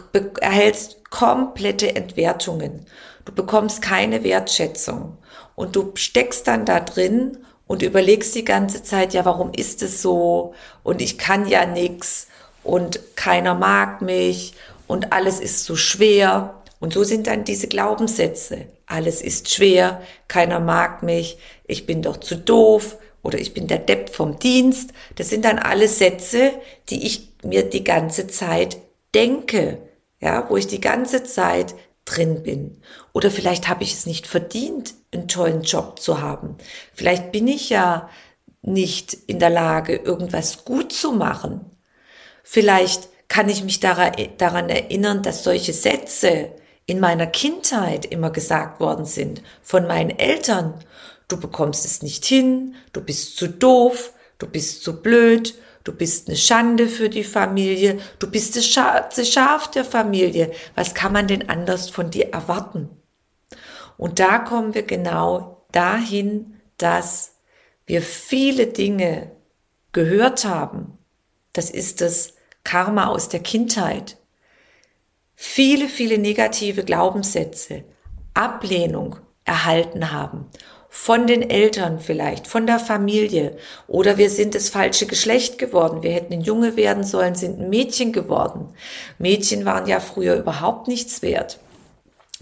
erhältst 0.42 1.10
komplette 1.10 1.96
Entwertungen. 1.96 2.86
Du 3.26 3.32
bekommst 3.32 3.82
keine 3.82 4.24
Wertschätzung. 4.24 5.18
Und 5.56 5.76
du 5.76 5.92
steckst 5.96 6.48
dann 6.48 6.66
da 6.66 6.80
drin 6.80 7.40
und 7.66 7.82
überlegst 7.82 8.36
die 8.36 8.46
ganze 8.46 8.84
Zeit, 8.84 9.14
ja, 9.14 9.26
warum 9.26 9.52
ist 9.54 9.82
es 9.82 10.02
so? 10.02 10.54
Und 10.84 11.02
ich 11.02 11.18
kann 11.18 11.48
ja 11.48 11.66
nix 11.66 12.28
und 12.68 13.00
keiner 13.16 13.56
mag 13.56 14.02
mich 14.02 14.54
und 14.88 15.14
alles 15.14 15.40
ist 15.40 15.64
so 15.64 15.76
schwer. 15.76 16.54
Und 16.80 16.94
so 16.94 17.04
sind 17.04 17.26
dann 17.28 17.44
diese 17.44 17.68
Glaubenssätze. 17.68 18.68
Alles 18.86 19.22
ist 19.22 19.52
schwer, 19.52 20.02
keiner 20.28 20.60
mag 20.60 21.02
mich, 21.02 21.38
ich 21.66 21.86
bin 21.86 22.02
doch 22.02 22.18
zu 22.18 22.36
doof 22.36 22.98
oder 23.24 23.40
ich 23.40 23.54
bin 23.54 23.68
der 23.68 23.80
Depp 23.80 24.10
vom 24.10 24.38
Dienst. 24.38 24.92
Das 25.16 25.30
sind 25.30 25.46
dann 25.46 25.60
alle 25.60 25.88
Sätze, 25.88 26.52
die 26.90 27.06
ich 27.06 27.30
mir 27.44 27.64
die 27.64 27.84
ganze 27.84 28.28
Zeit 28.28 28.78
denke, 29.16 29.80
ja, 30.20 30.50
wo 30.50 30.58
ich 30.58 30.68
die 30.68 30.82
ganze 30.82 31.24
Zeit 31.24 31.74
drin 32.06 32.44
bin. 32.44 32.82
Oder 33.14 33.32
vielleicht 33.32 33.68
habe 33.68 33.84
ich 33.84 33.94
es 33.94 34.06
nicht 34.06 34.28
verdient, 34.28 34.94
einen 35.12 35.28
tollen 35.28 35.64
Job 35.64 36.00
zu 36.00 36.22
haben. 36.22 36.58
Vielleicht 36.94 37.32
bin 37.32 37.48
ich 37.48 37.70
ja 37.70 38.10
nicht 38.62 39.14
in 39.14 39.40
der 39.40 39.50
Lage, 39.50 39.96
irgendwas 39.96 40.66
gut 40.66 40.92
zu 40.92 41.12
machen. 41.12 41.77
Vielleicht 42.50 43.10
kann 43.28 43.50
ich 43.50 43.62
mich 43.62 43.82
daran 43.82 44.70
erinnern, 44.70 45.22
dass 45.22 45.44
solche 45.44 45.74
Sätze 45.74 46.54
in 46.86 47.02
meiner 47.02 47.28
Kindheit 47.28 48.06
immer 48.06 48.30
gesagt 48.30 48.80
worden 48.80 49.04
sind 49.04 49.44
von 49.62 49.86
meinen 49.86 50.18
Eltern. 50.18 50.76
Du 51.28 51.38
bekommst 51.38 51.84
es 51.84 52.02
nicht 52.02 52.24
hin, 52.24 52.76
du 52.94 53.02
bist 53.02 53.36
zu 53.36 53.50
doof, 53.50 54.14
du 54.38 54.48
bist 54.48 54.82
zu 54.82 55.02
blöd, 55.02 55.56
du 55.84 55.92
bist 55.92 56.30
eine 56.30 56.38
Schande 56.38 56.88
für 56.88 57.10
die 57.10 57.26
Familie, 57.26 58.00
du 58.18 58.32
bist 58.32 58.56
das 58.56 58.66
Schaf 58.66 59.72
der 59.72 59.84
Familie. 59.84 60.54
Was 60.74 60.94
kann 60.94 61.12
man 61.12 61.28
denn 61.28 61.50
anders 61.50 61.90
von 61.90 62.12
dir 62.12 62.32
erwarten? 62.32 62.90
Und 63.98 64.20
da 64.20 64.40
kommen 64.40 64.74
wir 64.74 64.84
genau 64.84 65.66
dahin, 65.74 66.62
dass 66.78 67.34
wir 67.86 68.02
viele 68.02 68.68
Dinge 68.68 69.34
gehört 69.92 70.46
haben. 70.46 70.98
Das 71.52 71.70
ist 71.70 72.00
das 72.00 72.37
Karma 72.68 73.08
aus 73.08 73.30
der 73.30 73.40
Kindheit. 73.40 74.18
Viele, 75.36 75.88
viele 75.88 76.18
negative 76.18 76.84
Glaubenssätze, 76.84 77.86
Ablehnung 78.34 79.16
erhalten 79.46 80.12
haben. 80.12 80.50
von 80.90 81.28
den 81.28 81.48
Eltern 81.48 82.00
vielleicht, 82.00 82.48
von 82.48 82.66
der 82.66 82.80
Familie. 82.80 83.58
Oder 83.88 84.18
wir 84.18 84.30
sind 84.30 84.56
das 84.56 84.70
falsche 84.70 85.06
Geschlecht 85.06 85.60
geworden. 85.60 86.02
Wir 86.02 86.12
hätten 86.12 86.34
ein 86.34 86.42
Junge 86.42 86.76
werden 86.76 87.04
sollen, 87.04 87.36
sind 87.36 87.60
ein 87.60 87.70
Mädchen 87.70 88.12
geworden. 88.14 88.74
Mädchen 89.20 89.64
waren 89.64 89.86
ja 89.86 90.00
früher 90.00 90.36
überhaupt 90.36 90.88
nichts 90.88 91.22
wert. 91.22 91.60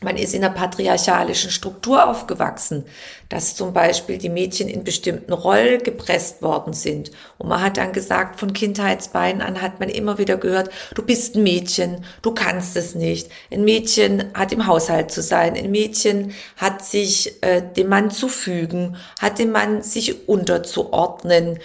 Man 0.05 0.17
ist 0.17 0.35
in 0.35 0.43
einer 0.43 0.53
patriarchalischen 0.53 1.49
Struktur 1.49 2.07
aufgewachsen, 2.07 2.85
dass 3.29 3.55
zum 3.55 3.73
Beispiel 3.73 4.19
die 4.19 4.29
Mädchen 4.29 4.67
in 4.67 4.83
bestimmten 4.83 5.33
Rollen 5.33 5.81
gepresst 5.81 6.43
worden 6.43 6.73
sind. 6.73 7.09
Und 7.39 7.49
man 7.49 7.59
hat 7.59 7.77
dann 7.77 7.91
gesagt, 7.91 8.39
von 8.39 8.53
Kindheitsbeinen 8.53 9.41
an 9.41 9.63
hat 9.63 9.79
man 9.79 9.89
immer 9.89 10.19
wieder 10.19 10.37
gehört, 10.37 10.69
du 10.93 11.01
bist 11.01 11.33
ein 11.33 11.41
Mädchen, 11.41 12.05
du 12.21 12.35
kannst 12.35 12.77
es 12.77 12.93
nicht. 12.93 13.31
Ein 13.51 13.63
Mädchen 13.63 14.25
hat 14.35 14.51
im 14.51 14.67
Haushalt 14.67 15.09
zu 15.09 15.23
sein, 15.23 15.55
ein 15.55 15.71
Mädchen 15.71 16.35
hat 16.55 16.85
sich 16.85 17.41
äh, 17.41 17.63
dem 17.75 17.89
Mann 17.89 18.11
zu 18.11 18.27
fügen, 18.27 18.97
hat 19.19 19.39
dem 19.39 19.51
Mann 19.51 19.81
sich 19.81 20.29
unterzuordnen 20.29 21.57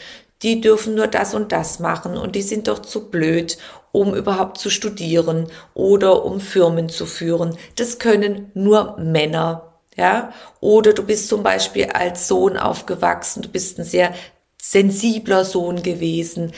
die 0.42 0.61
dürfen 0.61 0.94
nur 0.94 1.06
das 1.06 1.35
und 1.35 1.52
das 1.52 1.80
machen 1.80 2.16
und 2.16 2.35
die 2.35 2.42
sind 2.42 2.68
doch 2.68 2.78
zu 2.78 3.11
blöd 3.11 3.59
um 3.92 4.14
überhaupt 4.14 4.59
zu 4.59 4.70
studieren 4.70 5.49
oder 5.75 6.25
um 6.25 6.40
Firmen 6.40 6.88
zu 6.88 7.06
führen. 7.06 7.56
Das 7.76 7.99
können 7.99 8.50
nur 8.54 8.97
Männer. 8.99 9.66
Ja, 9.97 10.32
oder 10.61 10.92
du 10.94 11.02
bist 11.02 11.28
zum 11.28 11.42
Beispiel 11.42 11.87
als 11.87 12.28
Sohn 12.28 12.56
aufgewachsen, 12.56 13.42
du 13.42 13.49
bist 13.49 13.78
ein 13.78 13.85
sehr 13.85 14.14
sensibler 14.62 15.44
Sohn 15.44 15.82
gewesen, 15.82 16.52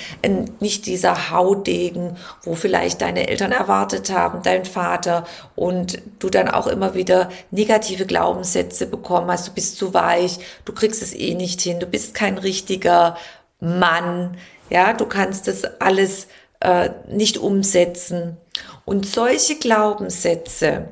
nicht 0.61 0.87
dieser 0.87 1.31
Haudegen, 1.31 2.17
wo 2.43 2.55
vielleicht 2.55 3.01
deine 3.01 3.29
Eltern 3.29 3.53
erwartet 3.53 4.11
haben, 4.11 4.43
dein 4.43 4.65
Vater 4.65 5.25
und 5.55 6.03
du 6.19 6.29
dann 6.29 6.49
auch 6.49 6.67
immer 6.67 6.95
wieder 6.95 7.31
negative 7.51 8.05
Glaubenssätze 8.05 8.87
bekommen 8.87 9.31
hast, 9.31 9.49
du 9.49 9.53
bist 9.53 9.77
zu 9.77 9.95
weich, 9.95 10.39
du 10.65 10.73
kriegst 10.73 11.01
es 11.01 11.15
eh 11.15 11.35
nicht 11.35 11.61
hin, 11.61 11.81
du 11.81 11.87
bist 11.87 12.13
kein 12.13 12.39
richtiger 12.39 13.17
Mann, 13.61 14.37
ja, 14.69 14.93
du 14.93 15.07
kannst 15.07 15.49
das 15.49 15.65
alles 15.81 16.27
äh, 16.63 16.91
nicht 17.09 17.39
umsetzen. 17.39 18.37
Und 18.85 19.07
solche 19.07 19.57
Glaubenssätze, 19.57 20.89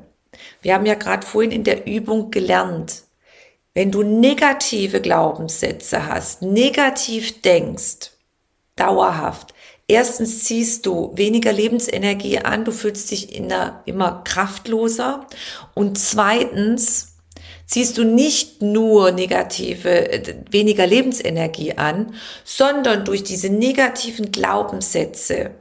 wir 0.62 0.74
haben 0.74 0.86
ja 0.86 0.94
gerade 0.94 1.26
vorhin 1.26 1.52
in 1.52 1.64
der 1.64 1.86
Übung 1.86 2.30
gelernt, 2.30 3.02
wenn 3.74 3.90
du 3.90 4.02
negative 4.02 5.00
Glaubenssätze 5.00 6.06
hast, 6.06 6.42
negativ 6.42 7.40
denkst, 7.42 8.10
dauerhaft, 8.76 9.54
erstens 9.86 10.44
ziehst 10.44 10.86
du 10.86 11.12
weniger 11.14 11.52
Lebensenergie 11.52 12.38
an, 12.38 12.64
du 12.64 12.72
fühlst 12.72 13.10
dich 13.10 13.34
der, 13.36 13.82
immer 13.86 14.22
kraftloser 14.24 15.26
und 15.74 15.98
zweitens 15.98 17.10
ziehst 17.66 17.98
du 17.98 18.04
nicht 18.04 18.62
nur 18.62 19.12
negative, 19.12 20.10
äh, 20.10 20.34
weniger 20.50 20.86
Lebensenergie 20.86 21.74
an, 21.74 22.14
sondern 22.44 23.04
durch 23.04 23.22
diese 23.22 23.48
negativen 23.48 24.32
Glaubenssätze 24.32 25.52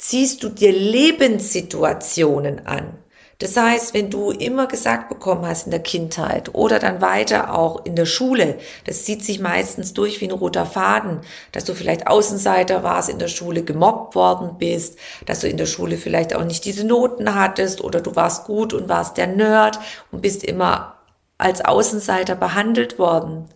ziehst 0.00 0.42
du 0.42 0.48
dir 0.48 0.72
Lebenssituationen 0.72 2.66
an. 2.66 2.98
Das 3.38 3.56
heißt, 3.56 3.94
wenn 3.94 4.10
du 4.10 4.30
immer 4.30 4.66
gesagt 4.66 5.08
bekommen 5.08 5.46
hast 5.46 5.64
in 5.64 5.70
der 5.70 5.80
Kindheit 5.80 6.54
oder 6.54 6.78
dann 6.78 7.00
weiter 7.00 7.54
auch 7.54 7.86
in 7.86 7.96
der 7.96 8.04
Schule, 8.04 8.58
das 8.84 9.04
zieht 9.04 9.24
sich 9.24 9.40
meistens 9.40 9.94
durch 9.94 10.20
wie 10.20 10.26
ein 10.26 10.30
roter 10.30 10.66
Faden, 10.66 11.20
dass 11.52 11.64
du 11.64 11.74
vielleicht 11.74 12.06
Außenseiter 12.06 12.82
warst, 12.82 13.08
in 13.08 13.18
der 13.18 13.28
Schule 13.28 13.62
gemobbt 13.62 14.14
worden 14.14 14.58
bist, 14.58 14.98
dass 15.24 15.40
du 15.40 15.48
in 15.48 15.56
der 15.56 15.64
Schule 15.64 15.96
vielleicht 15.96 16.34
auch 16.34 16.44
nicht 16.44 16.66
diese 16.66 16.86
Noten 16.86 17.34
hattest 17.34 17.82
oder 17.82 18.02
du 18.02 18.14
warst 18.14 18.44
gut 18.44 18.74
und 18.74 18.90
warst 18.90 19.16
der 19.16 19.26
Nerd 19.26 19.78
und 20.12 20.20
bist 20.20 20.44
immer 20.44 20.96
als 21.38 21.64
Außenseiter 21.64 22.34
behandelt 22.34 22.98
worden, 22.98 23.48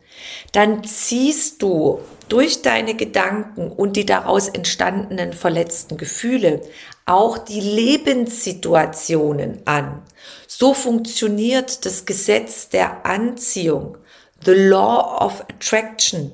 dann 0.53 0.85
ziehst 0.85 1.63
du 1.63 2.01
durch 2.29 2.63
deine 2.63 2.95
Gedanken 2.95 3.71
und 3.71 3.97
die 3.97 4.07
daraus 4.07 4.49
entstandenen 4.49 5.33
verletzten 5.33 5.97
Gefühle 5.97 6.63
auch 7.07 7.39
die 7.39 7.61
Lebenssituationen 7.61 9.63
an. 9.67 10.03
So 10.47 10.75
funktioniert 10.75 11.85
das 11.85 12.07
Gesetz 12.07 12.71
der 12.71 13.05
Anziehung, 13.05 13.99
the 14.45 14.55
law 14.55 15.25
of 15.25 15.41
attraction. 15.43 16.33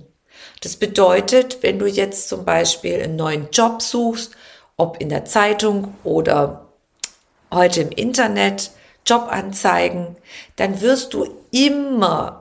Das 0.61 0.77
bedeutet, 0.77 1.63
wenn 1.63 1.79
du 1.79 1.87
jetzt 1.87 2.29
zum 2.29 2.45
Beispiel 2.45 3.03
einen 3.03 3.17
neuen 3.17 3.49
Job 3.51 3.81
suchst, 3.83 4.37
ob 4.77 5.01
in 5.01 5.09
der 5.09 5.25
Zeitung 5.25 5.95
oder 6.05 6.67
heute 7.51 7.81
im 7.83 7.91
Internet, 7.91 8.71
Jobanzeigen, 9.07 10.17
dann 10.57 10.81
wirst 10.81 11.15
du 11.15 11.27
immer, 11.51 12.40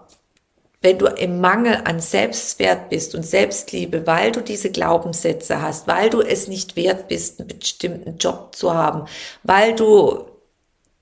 wenn 0.81 0.97
du 0.97 1.07
im 1.07 1.41
Mangel 1.41 1.81
an 1.83 1.99
Selbstwert 1.99 2.89
bist 2.89 3.13
und 3.13 3.25
Selbstliebe, 3.25 4.07
weil 4.07 4.31
du 4.31 4.41
diese 4.41 4.71
Glaubenssätze 4.71 5.61
hast, 5.61 5.87
weil 5.87 6.09
du 6.09 6.21
es 6.21 6.47
nicht 6.47 6.75
wert 6.75 7.07
bist, 7.07 7.39
einen 7.39 7.49
bestimmten 7.49 8.17
Job 8.17 8.55
zu 8.55 8.73
haben, 8.73 9.05
weil 9.43 9.75
du 9.75 10.25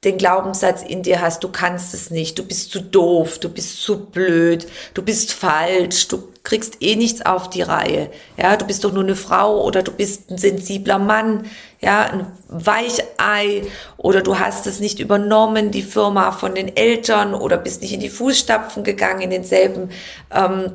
den 0.04 0.18
Glaubenssatz 0.18 0.84
in 0.84 1.04
dir 1.04 1.22
hast, 1.22 1.44
du 1.44 1.50
kannst 1.50 1.94
es 1.94 2.12
nicht, 2.12 2.38
du 2.38 2.44
bist 2.44 2.72
zu 2.72 2.82
doof, 2.82 3.40
du 3.40 3.50
bist 3.50 3.82
zu 3.82 4.06
blöd, 4.06 4.68
du 4.94 5.02
bist 5.02 5.34
falsch, 5.34 6.08
du 6.08 6.32
kriegst 6.48 6.78
eh 6.82 6.96
nichts 6.96 7.26
auf 7.26 7.50
die 7.50 7.62
Reihe. 7.62 8.10
Ja, 8.38 8.56
du 8.56 8.66
bist 8.66 8.86
doch 8.86 8.94
nur 8.94 9.04
eine 9.04 9.18
Frau 9.18 9.62
oder 9.66 9.84
du 9.84 9.92
bist 9.92 10.32
ein 10.32 10.38
sensibler 10.38 10.98
Mann, 10.98 11.46
ja, 11.82 12.06
ein 12.06 12.28
Weichei 12.48 13.64
oder 13.98 14.22
du 14.22 14.40
hast 14.40 14.66
es 14.66 14.80
nicht 14.80 15.00
übernommen, 15.00 15.72
die 15.72 15.84
Firma 15.84 16.32
von 16.32 16.56
den 16.56 16.74
Eltern 16.78 17.34
oder 17.34 17.58
bist 17.58 17.82
nicht 17.82 17.92
in 17.92 18.00
die 18.00 18.10
Fußstapfen 18.10 18.86
gegangen, 18.86 19.24
in 19.24 19.30
denselben 19.30 19.90
ähm, 20.34 20.72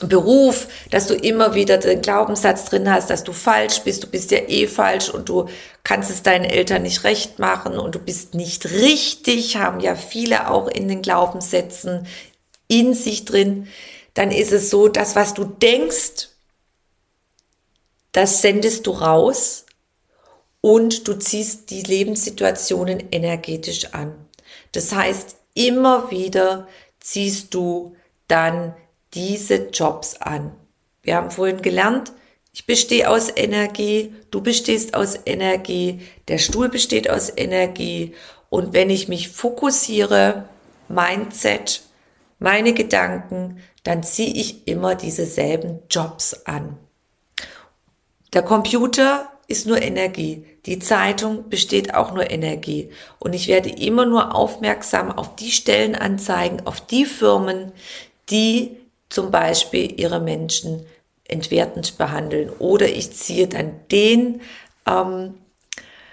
Beruf, 0.00 0.68
dass 0.90 1.08
du 1.08 1.14
immer 1.14 1.54
wieder 1.54 1.78
den 1.78 2.00
Glaubenssatz 2.00 2.66
drin 2.66 2.88
hast, 2.88 3.10
dass 3.10 3.24
du 3.24 3.32
falsch 3.32 3.80
bist, 3.80 4.04
du 4.04 4.06
bist 4.06 4.30
ja 4.30 4.38
eh 4.46 4.68
falsch 4.68 5.08
und 5.08 5.28
du 5.28 5.46
kannst 5.82 6.08
es 6.08 6.22
deinen 6.22 6.44
Eltern 6.44 6.82
nicht 6.82 7.02
recht 7.02 7.40
machen 7.40 7.78
und 7.78 7.96
du 7.96 7.98
bist 7.98 8.34
nicht 8.34 8.64
richtig, 8.70 9.56
haben 9.56 9.80
ja 9.80 9.96
viele 9.96 10.50
auch 10.50 10.68
in 10.68 10.86
den 10.86 11.02
Glaubenssätzen 11.02 12.06
in 12.68 12.94
sich 12.94 13.24
drin 13.24 13.66
dann 14.14 14.30
ist 14.30 14.52
es 14.52 14.70
so, 14.70 14.88
dass 14.88 15.16
was 15.16 15.34
du 15.34 15.44
denkst, 15.44 16.28
das 18.12 18.42
sendest 18.42 18.86
du 18.86 18.92
raus 18.92 19.66
und 20.60 21.08
du 21.08 21.18
ziehst 21.18 21.70
die 21.70 21.82
Lebenssituationen 21.82 23.08
energetisch 23.10 23.92
an. 23.92 24.14
Das 24.72 24.94
heißt, 24.94 25.36
immer 25.54 26.10
wieder 26.10 26.68
ziehst 27.00 27.52
du 27.54 27.96
dann 28.28 28.74
diese 29.14 29.68
Jobs 29.68 30.16
an. 30.16 30.52
Wir 31.02 31.16
haben 31.16 31.30
vorhin 31.30 31.60
gelernt, 31.60 32.12
ich 32.52 32.66
bestehe 32.66 33.10
aus 33.10 33.30
Energie, 33.34 34.14
du 34.30 34.40
bestehst 34.40 34.94
aus 34.94 35.18
Energie, 35.26 36.00
der 36.28 36.38
Stuhl 36.38 36.68
besteht 36.68 37.10
aus 37.10 37.32
Energie 37.36 38.14
und 38.48 38.72
wenn 38.72 38.90
ich 38.90 39.08
mich 39.08 39.28
fokussiere, 39.28 40.48
Mindset, 40.88 41.82
meine 42.38 42.74
Gedanken, 42.74 43.58
dann 43.82 44.02
ziehe 44.02 44.34
ich 44.34 44.66
immer 44.66 44.94
dieselben 44.94 45.80
Jobs 45.88 46.44
an. 46.44 46.78
Der 48.32 48.42
Computer 48.42 49.30
ist 49.46 49.66
nur 49.66 49.80
Energie. 49.80 50.44
Die 50.66 50.78
Zeitung 50.78 51.48
besteht 51.48 51.94
auch 51.94 52.12
nur 52.12 52.30
Energie. 52.30 52.90
Und 53.18 53.34
ich 53.34 53.48
werde 53.48 53.68
immer 53.68 54.06
nur 54.06 54.34
aufmerksam 54.34 55.12
auf 55.12 55.36
die 55.36 55.50
Stellenanzeigen, 55.50 56.66
auf 56.66 56.80
die 56.80 57.04
Firmen, 57.04 57.72
die 58.30 58.76
zum 59.10 59.30
Beispiel 59.30 60.00
ihre 60.00 60.20
Menschen 60.20 60.86
entwertend 61.28 61.98
behandeln. 61.98 62.50
Oder 62.58 62.88
ich 62.88 63.12
ziehe 63.12 63.46
dann 63.46 63.80
den 63.90 64.40
ähm, 64.86 65.34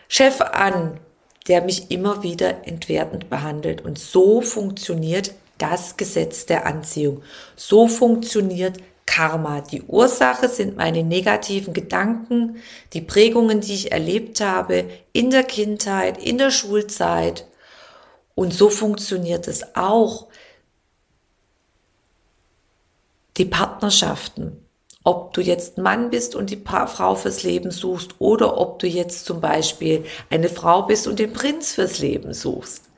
Chef 0.08 0.42
an, 0.42 1.00
der 1.48 1.62
mich 1.62 1.90
immer 1.90 2.22
wieder 2.22 2.68
entwertend 2.68 3.30
behandelt. 3.30 3.82
Und 3.82 3.98
so 3.98 4.42
funktioniert 4.42 5.34
das 5.62 5.98
Gesetz 5.98 6.46
der 6.46 6.66
Anziehung. 6.66 7.22
So 7.56 7.88
funktioniert 7.88 8.78
Karma. 9.06 9.62
Die 9.62 9.84
Ursache 9.84 10.48
sind 10.48 10.78
meine 10.78 11.04
negativen 11.04 11.74
Gedanken, 11.74 12.58
die 12.94 13.02
Prägungen, 13.02 13.62
die 13.62 13.74
ich 13.74 13.92
erlebt 13.92 14.40
habe 14.42 14.90
in 15.12 15.32
der 15.32 15.44
Kindheit, 15.44 16.18
in 16.18 16.38
der 16.38 16.50
Schulzeit. 16.50 17.46
Und 18.36 18.54
so 18.54 18.70
funktioniert 18.70 19.48
es 19.48 19.76
auch. 19.76 20.28
Die 23.38 23.46
Partnerschaften. 23.46 24.66
Ob 25.04 25.34
du 25.34 25.42
jetzt 25.42 25.78
Mann 25.78 26.12
bist 26.12 26.36
und 26.36 26.50
die 26.52 26.62
Frau 26.64 27.16
fürs 27.16 27.44
Leben 27.44 27.72
suchst 27.72 28.16
oder 28.20 28.58
ob 28.60 28.80
du 28.80 28.88
jetzt 28.88 29.26
zum 29.26 29.42
Beispiel 29.42 30.06
eine 30.30 30.48
Frau 30.48 30.84
bist 30.84 31.08
und 31.08 31.18
den 31.18 31.34
Prinz 31.34 31.74
fürs 31.74 32.00
Leben 32.00 32.34
suchst. 32.34 32.91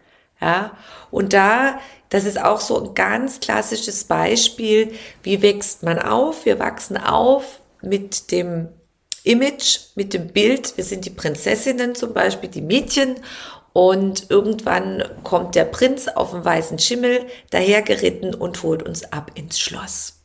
Ja, 0.43 0.71
und 1.09 1.31
da 1.31 1.79
das 2.09 2.25
ist 2.25 2.39
auch 2.39 2.59
so 2.59 2.79
ein 2.83 2.93
ganz 2.93 3.39
klassisches 3.39 4.03
Beispiel, 4.03 4.93
wie 5.23 5.41
wächst 5.41 5.83
man 5.83 5.97
auf? 5.97 6.45
Wir 6.45 6.59
wachsen 6.59 6.97
auf 6.97 7.61
mit 7.81 8.29
dem 8.29 8.67
Image, 9.23 9.79
mit 9.95 10.13
dem 10.13 10.27
Bild. 10.27 10.75
Wir 10.75 10.83
sind 10.83 11.05
die 11.05 11.09
Prinzessinnen 11.11 11.95
zum 11.95 12.13
Beispiel, 12.13 12.49
die 12.49 12.61
Mädchen 12.61 13.15
Und 13.71 14.29
irgendwann 14.29 15.03
kommt 15.23 15.55
der 15.55 15.65
Prinz 15.65 16.07
auf 16.09 16.31
dem 16.31 16.45
weißen 16.45 16.77
Schimmel 16.77 17.25
dahergeritten 17.49 18.35
und 18.35 18.61
holt 18.63 18.83
uns 18.83 19.11
ab 19.11 19.31
ins 19.35 19.59
Schloss. 19.59 20.21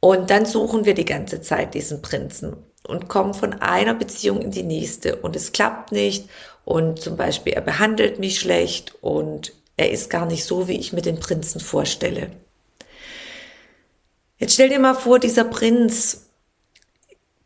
Und 0.00 0.28
dann 0.30 0.44
suchen 0.44 0.84
wir 0.84 0.94
die 0.94 1.06
ganze 1.06 1.40
Zeit 1.40 1.74
diesen 1.74 2.02
Prinzen 2.02 2.67
und 2.88 3.08
kommen 3.08 3.34
von 3.34 3.54
einer 3.54 3.94
Beziehung 3.94 4.40
in 4.40 4.50
die 4.50 4.62
nächste 4.62 5.16
und 5.16 5.36
es 5.36 5.52
klappt 5.52 5.92
nicht 5.92 6.28
und 6.64 7.00
zum 7.00 7.16
Beispiel 7.16 7.52
er 7.52 7.60
behandelt 7.60 8.18
mich 8.18 8.40
schlecht 8.40 8.94
und 9.00 9.52
er 9.76 9.90
ist 9.90 10.10
gar 10.10 10.26
nicht 10.26 10.44
so, 10.44 10.66
wie 10.68 10.78
ich 10.78 10.92
mir 10.92 11.02
den 11.02 11.20
Prinzen 11.20 11.60
vorstelle. 11.60 12.30
Jetzt 14.38 14.54
stell 14.54 14.68
dir 14.68 14.78
mal 14.78 14.94
vor, 14.94 15.18
dieser 15.18 15.44
Prinz, 15.44 16.26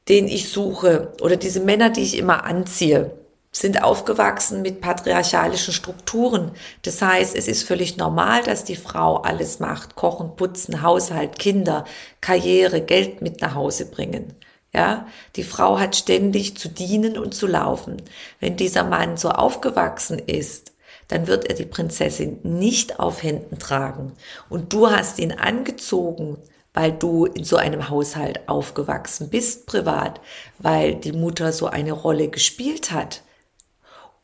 den 0.09 0.28
ich 0.28 0.48
suche 0.50 1.12
oder 1.20 1.37
diese 1.37 1.61
Männer, 1.61 1.90
die 1.90 2.02
ich 2.02 2.16
immer 2.16 2.44
anziehe, 2.44 3.11
sind 3.52 3.83
aufgewachsen 3.83 4.62
mit 4.62 4.81
patriarchalischen 4.81 5.74
Strukturen. 5.74 6.52
Das 6.83 7.02
heißt, 7.02 7.37
es 7.37 7.48
ist 7.48 7.64
völlig 7.64 7.98
normal, 7.98 8.42
dass 8.42 8.64
die 8.64 8.76
Frau 8.76 9.18
alles 9.18 9.61
macht. 9.61 9.94
Kochen, 9.94 10.37
putzen, 10.37 10.83
Haushalt, 10.83 11.38
Kinder, 11.38 11.85
Karriere, 12.22 12.81
Geld 12.81 13.20
mit 13.20 13.42
nach 13.42 13.55
Hause 13.55 13.87
bringen. 13.87 14.35
Ja, 14.75 15.07
die 15.37 15.45
Frau 15.45 15.79
hat 15.79 15.97
ständig 15.97 16.57
zu 16.57 16.69
dienen 16.69 17.19
und 17.19 17.35
zu 17.35 17.47
laufen. 17.47 18.01
Wenn 18.41 18.57
dieser 18.57 18.85
Mann 18.85 19.19
so 19.19 19.29
aufgewachsen 19.29 20.19
ist, 20.19 20.73
dann 21.09 21.27
wird 21.27 21.45
er 21.45 21.55
die 21.55 21.67
Prinzessin 21.67 22.39
nicht 22.43 22.99
auf 22.99 23.23
Händen 23.23 23.59
tragen. 23.59 24.13
Und 24.49 24.73
du 24.73 24.91
hast 24.91 25.19
ihn 25.19 25.33
angezogen, 25.33 26.39
weil 26.73 26.93
du 26.93 27.27
in 27.27 27.45
so 27.45 27.57
einem 27.57 27.91
Haushalt 27.91 28.49
aufgewachsen 28.49 29.29
bist, 29.29 29.67
privat, 29.67 30.21
weil 30.59 30.95
die 30.95 31.13
Mutter 31.13 31.53
so 31.53 31.67
eine 31.67 31.93
Rolle 31.93 32.29
gespielt 32.29 32.93
hat 32.93 33.23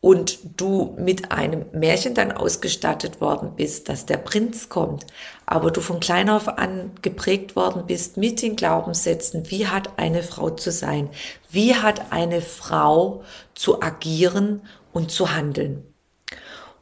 und 0.01 0.39
du 0.57 0.95
mit 0.97 1.33
einem 1.33 1.67
Märchen 1.73 2.15
dann 2.15 2.31
ausgestattet 2.31 3.21
worden 3.21 3.55
bist, 3.57 3.89
dass 3.89 4.07
der 4.07 4.19
Prinz 4.19 4.69
kommt, 4.69 5.07
aber 5.45 5.73
du 5.73 5.81
von 5.81 5.99
klein 5.99 6.31
auf 6.31 6.47
an 6.47 6.93
geprägt 7.03 7.57
worden 7.57 7.85
bist 7.87 8.17
mit 8.17 8.41
den 8.41 8.55
Glaubenssätzen, 8.55 9.51
wie 9.51 9.67
hat 9.67 9.99
eine 9.99 10.23
Frau 10.23 10.51
zu 10.51 10.71
sein, 10.71 11.11
wie 11.51 11.75
hat 11.75 12.13
eine 12.13 12.43
Frau 12.43 13.25
zu 13.55 13.83
agieren 13.83 14.63
und 14.93 15.11
zu 15.11 15.35
handeln. 15.35 15.83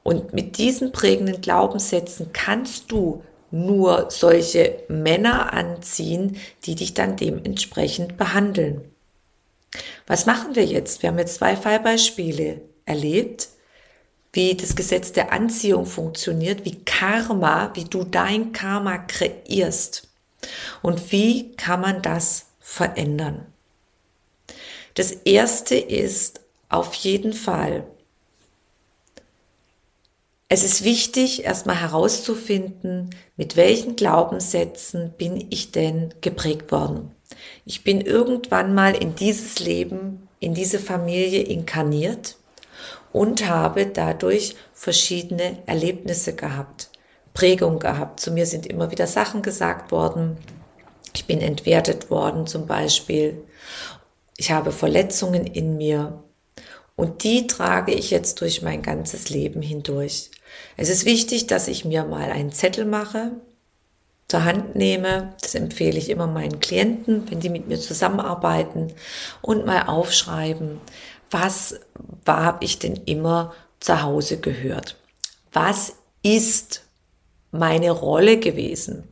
Und 0.03 0.35
mit 0.35 0.59
diesen 0.59 0.93
prägenden 0.93 1.41
Glaubenssätzen 1.41 2.33
kannst 2.33 2.93
du 2.93 3.25
nur 3.51 4.11
solche 4.11 4.85
Männer 4.89 5.55
anziehen, 5.55 6.37
die 6.65 6.75
dich 6.75 6.93
dann 6.93 7.17
dementsprechend 7.17 8.19
behandeln. 8.19 8.83
Was 10.07 10.27
machen 10.27 10.55
wir 10.55 10.65
jetzt? 10.65 11.03
Wir 11.03 11.09
haben 11.09 11.19
jetzt 11.19 11.37
zwei 11.37 11.57
Fallbeispiele 11.57 12.61
erlebt, 12.87 13.49
wie 14.33 14.55
das 14.55 14.77
Gesetz 14.77 15.13
der 15.13 15.33
Anziehung 15.33 15.87
funktioniert, 15.87 16.65
wie 16.65 16.83
Karma, 16.85 17.71
wie 17.75 17.85
du 17.85 18.05
dein 18.05 18.53
Karma 18.53 18.99
kreierst 18.99 20.09
und 20.83 21.11
wie 21.13 21.53
kann 21.57 21.81
man 21.81 22.03
das 22.03 22.47
verändern. 22.61 23.47
Das 24.95 25.13
erste 25.13 25.75
ist 25.77 26.41
auf 26.69 26.95
jeden 26.95 27.33
Fall, 27.33 27.87
es 30.49 30.63
ist 30.63 30.85
wichtig, 30.85 31.45
erstmal 31.45 31.81
herauszufinden, 31.81 33.11
mit 33.37 33.57
welchen 33.57 33.97
Glaubenssätzen 33.97 35.13
bin 35.19 35.49
ich 35.51 35.73
denn 35.73 36.15
geprägt 36.21 36.71
worden. 36.71 37.11
Ich 37.65 37.83
bin 37.83 38.01
irgendwann 38.01 38.73
mal 38.73 38.95
in 38.95 39.17
dieses 39.17 39.59
Leben, 39.59 40.29
in 40.39 40.55
diese 40.55 40.79
Familie 40.79 41.43
inkarniert 41.43 42.37
und 43.17 43.49
habe 43.49 43.87
dadurch 43.87 44.57
verschiedene 44.75 45.57
Erlebnisse 45.65 46.35
gehabt, 46.35 46.91
Prägung 47.33 47.79
gehabt. 47.79 48.21
Zu 48.21 48.31
mir 48.31 48.45
sind 48.45 48.67
immer 48.67 48.91
wieder 48.91 49.07
Sachen 49.07 49.41
gesagt 49.41 49.91
worden. 49.91 50.37
Ich 51.15 51.25
bin 51.25 51.41
entwertet 51.41 52.11
worden 52.11 52.47
zum 52.47 52.67
Beispiel. 52.67 53.43
Ich 54.37 54.51
habe 54.51 54.71
Verletzungen 54.71 55.47
in 55.47 55.79
mir. 55.79 56.25
Und 56.95 57.25
die 57.25 57.47
trage 57.47 57.95
ich 57.95 58.11
jetzt 58.11 58.43
durch 58.43 58.61
mein 58.61 58.83
ganzes 58.83 59.31
Leben 59.31 59.63
hindurch. 59.63 60.31
Es 60.77 60.91
ist 60.91 61.07
wichtig, 61.07 61.47
dass 61.47 61.69
ich 61.69 61.87
mir 61.87 62.05
mal 62.05 62.31
einen 62.31 62.53
Zettel 62.53 62.85
mache, 62.85 63.31
zur 64.29 64.45
Hand 64.45 64.77
nehme. 64.77 65.33
Das 65.41 65.55
empfehle 65.55 65.97
ich 65.97 66.11
immer 66.11 66.27
meinen 66.27 66.61
Klienten, 66.61 67.31
wenn 67.31 67.41
die 67.41 67.49
mit 67.49 67.67
mir 67.67 67.81
zusammenarbeiten 67.81 68.93
und 69.41 69.65
mal 69.65 69.85
aufschreiben, 69.87 70.83
was 71.31 71.81
habe 72.27 72.65
ich 72.65 72.79
denn 72.79 72.95
immer 73.07 73.53
zu 73.81 74.03
Hause 74.03 74.39
gehört? 74.39 74.97
Was 75.53 75.95
ist 76.23 76.85
meine 77.51 77.91
Rolle 77.91 78.39
gewesen? 78.39 79.05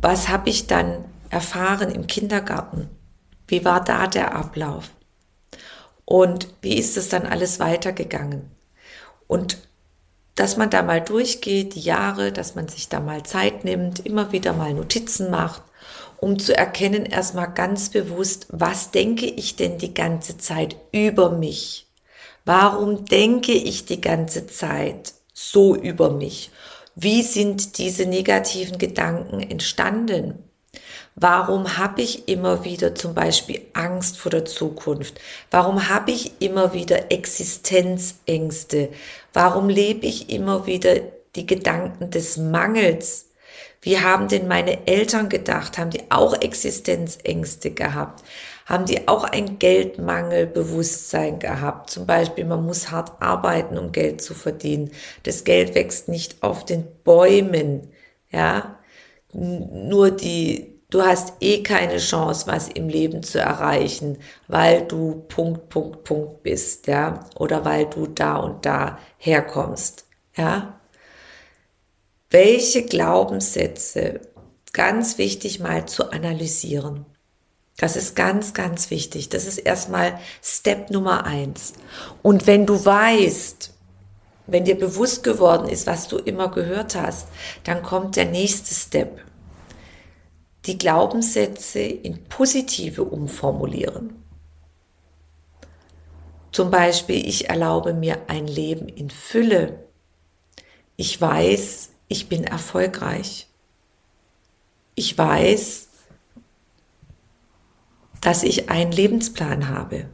Was 0.00 0.28
habe 0.28 0.50
ich 0.50 0.66
dann 0.66 1.04
erfahren 1.30 1.90
im 1.90 2.06
Kindergarten? 2.06 2.88
Wie 3.46 3.64
war 3.64 3.82
da 3.82 4.06
der 4.06 4.34
Ablauf? 4.34 4.90
Und 6.04 6.48
wie 6.60 6.78
ist 6.78 6.96
es 6.96 7.08
dann 7.08 7.26
alles 7.26 7.58
weitergegangen? 7.60 8.50
Und 9.26 9.58
dass 10.34 10.56
man 10.56 10.68
da 10.68 10.82
mal 10.82 11.00
durchgeht, 11.00 11.74
die 11.74 11.80
Jahre, 11.80 12.32
dass 12.32 12.54
man 12.54 12.68
sich 12.68 12.88
da 12.88 13.00
mal 13.00 13.22
Zeit 13.22 13.64
nimmt, 13.64 14.04
immer 14.04 14.32
wieder 14.32 14.52
mal 14.52 14.74
Notizen 14.74 15.30
macht 15.30 15.62
um 16.20 16.38
zu 16.38 16.56
erkennen 16.56 17.06
erstmal 17.06 17.52
ganz 17.52 17.90
bewusst, 17.90 18.46
was 18.50 18.90
denke 18.90 19.26
ich 19.26 19.56
denn 19.56 19.78
die 19.78 19.94
ganze 19.94 20.38
Zeit 20.38 20.76
über 20.92 21.30
mich? 21.30 21.86
Warum 22.44 23.04
denke 23.06 23.52
ich 23.52 23.86
die 23.86 24.00
ganze 24.00 24.46
Zeit 24.46 25.14
so 25.32 25.74
über 25.74 26.10
mich? 26.10 26.50
Wie 26.94 27.22
sind 27.22 27.78
diese 27.78 28.06
negativen 28.06 28.78
Gedanken 28.78 29.40
entstanden? 29.40 30.44
Warum 31.16 31.76
habe 31.76 32.02
ich 32.02 32.28
immer 32.28 32.64
wieder 32.64 32.94
zum 32.94 33.14
Beispiel 33.14 33.62
Angst 33.72 34.18
vor 34.18 34.30
der 34.30 34.44
Zukunft? 34.44 35.20
Warum 35.50 35.88
habe 35.88 36.10
ich 36.10 36.32
immer 36.40 36.74
wieder 36.74 37.12
Existenzängste? 37.12 38.90
Warum 39.32 39.68
lebe 39.68 40.06
ich 40.06 40.30
immer 40.30 40.66
wieder 40.66 40.96
die 41.36 41.46
Gedanken 41.46 42.10
des 42.10 42.36
Mangels? 42.36 43.26
Wie 43.84 44.00
haben 44.00 44.28
denn 44.28 44.48
meine 44.48 44.86
Eltern 44.86 45.28
gedacht? 45.28 45.76
Haben 45.76 45.90
die 45.90 46.10
auch 46.10 46.40
Existenzängste 46.40 47.70
gehabt? 47.70 48.24
Haben 48.66 48.86
die 48.86 49.08
auch 49.08 49.24
ein 49.24 49.58
Geldmangelbewusstsein 49.58 51.38
gehabt? 51.38 51.90
Zum 51.90 52.06
Beispiel, 52.06 52.46
man 52.46 52.64
muss 52.64 52.90
hart 52.90 53.20
arbeiten, 53.20 53.76
um 53.76 53.92
Geld 53.92 54.22
zu 54.22 54.32
verdienen. 54.32 54.90
Das 55.24 55.44
Geld 55.44 55.74
wächst 55.74 56.08
nicht 56.08 56.42
auf 56.42 56.64
den 56.64 56.86
Bäumen, 57.04 57.88
ja. 58.30 58.78
Nur 59.34 60.10
die, 60.12 60.80
du 60.88 61.02
hast 61.02 61.34
eh 61.40 61.62
keine 61.62 61.98
Chance, 61.98 62.46
was 62.46 62.68
im 62.68 62.88
Leben 62.88 63.22
zu 63.22 63.38
erreichen, 63.38 64.18
weil 64.48 64.86
du 64.86 65.24
Punkt, 65.28 65.68
Punkt, 65.68 66.04
Punkt 66.04 66.42
bist, 66.42 66.86
ja. 66.86 67.20
Oder 67.36 67.66
weil 67.66 67.84
du 67.86 68.06
da 68.06 68.36
und 68.36 68.64
da 68.64 68.98
herkommst, 69.18 70.06
ja 70.36 70.80
welche 72.34 72.82
Glaubenssätze 72.82 74.20
ganz 74.72 75.18
wichtig 75.18 75.60
mal 75.60 75.86
zu 75.86 76.10
analysieren. 76.10 77.06
Das 77.76 77.94
ist 77.94 78.16
ganz, 78.16 78.54
ganz 78.54 78.90
wichtig. 78.90 79.28
Das 79.28 79.46
ist 79.46 79.58
erstmal 79.58 80.18
Step 80.42 80.90
Nummer 80.90 81.26
eins. 81.26 81.74
Und 82.22 82.48
wenn 82.48 82.66
du 82.66 82.84
weißt, 82.84 83.72
wenn 84.48 84.64
dir 84.64 84.76
bewusst 84.76 85.22
geworden 85.22 85.68
ist, 85.68 85.86
was 85.86 86.08
du 86.08 86.18
immer 86.18 86.50
gehört 86.50 86.96
hast, 86.96 87.28
dann 87.62 87.84
kommt 87.84 88.16
der 88.16 88.24
nächste 88.24 88.74
Step. 88.74 89.20
Die 90.66 90.76
Glaubenssätze 90.76 91.78
in 91.78 92.24
positive 92.24 93.04
umformulieren. 93.04 94.24
Zum 96.50 96.72
Beispiel, 96.72 97.28
ich 97.28 97.48
erlaube 97.48 97.94
mir 97.94 98.22
ein 98.26 98.48
Leben 98.48 98.88
in 98.88 99.10
Fülle. 99.10 99.84
Ich 100.96 101.20
weiß, 101.20 101.90
ich 102.08 102.28
bin 102.28 102.44
erfolgreich. 102.44 103.48
Ich 104.94 105.16
weiß, 105.16 105.88
dass 108.20 108.42
ich 108.42 108.70
einen 108.70 108.92
Lebensplan 108.92 109.68
habe 109.68 110.08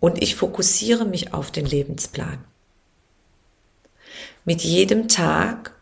und 0.00 0.22
ich 0.22 0.36
fokussiere 0.36 1.04
mich 1.04 1.34
auf 1.34 1.50
den 1.50 1.66
Lebensplan. 1.66 2.44
Mit 4.44 4.62
jedem 4.62 5.08
Tag 5.08 5.74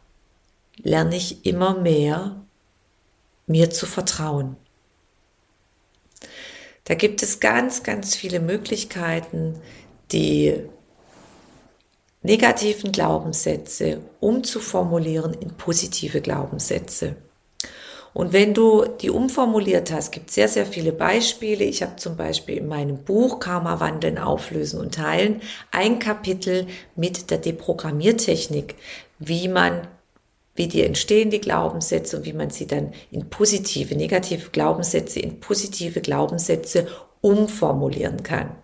lerne 0.78 1.16
ich 1.16 1.44
immer 1.44 1.78
mehr, 1.78 2.40
mir 3.46 3.70
zu 3.70 3.86
vertrauen. 3.86 4.56
Da 6.84 6.94
gibt 6.94 7.22
es 7.22 7.40
ganz, 7.40 7.82
ganz 7.82 8.14
viele 8.14 8.40
Möglichkeiten, 8.40 9.60
die 10.12 10.62
negativen 12.26 12.92
Glaubenssätze 12.92 14.00
umzuformulieren 14.20 15.32
in 15.34 15.56
positive 15.56 16.20
Glaubenssätze. 16.20 17.16
Und 18.12 18.32
wenn 18.32 18.54
du 18.54 18.86
die 18.86 19.10
umformuliert 19.10 19.92
hast, 19.92 20.10
gibt 20.10 20.30
sehr, 20.30 20.48
sehr 20.48 20.64
viele 20.64 20.92
Beispiele. 20.92 21.64
Ich 21.64 21.82
habe 21.82 21.96
zum 21.96 22.16
Beispiel 22.16 22.56
in 22.56 22.66
meinem 22.66 23.04
Buch 23.04 23.40
Karma 23.40 23.78
wandeln, 23.78 24.18
auflösen 24.18 24.80
und 24.80 24.94
teilen 24.94 25.42
ein 25.70 25.98
Kapitel 25.98 26.66
mit 26.94 27.30
der 27.30 27.38
Deprogrammiertechnik, 27.38 28.74
wie 29.18 29.48
man 29.48 29.86
wie 30.56 30.68
die 30.68 30.82
entstehen, 30.82 31.28
die 31.30 31.40
Glaubenssätze 31.40 32.16
und 32.16 32.24
wie 32.24 32.32
man 32.32 32.48
sie 32.48 32.66
dann 32.66 32.94
in 33.10 33.28
positive, 33.28 33.94
negative 33.94 34.48
Glaubenssätze, 34.50 35.20
in 35.20 35.38
positive 35.38 36.00
Glaubenssätze 36.00 36.86
umformulieren 37.20 38.22
kann. 38.22 38.56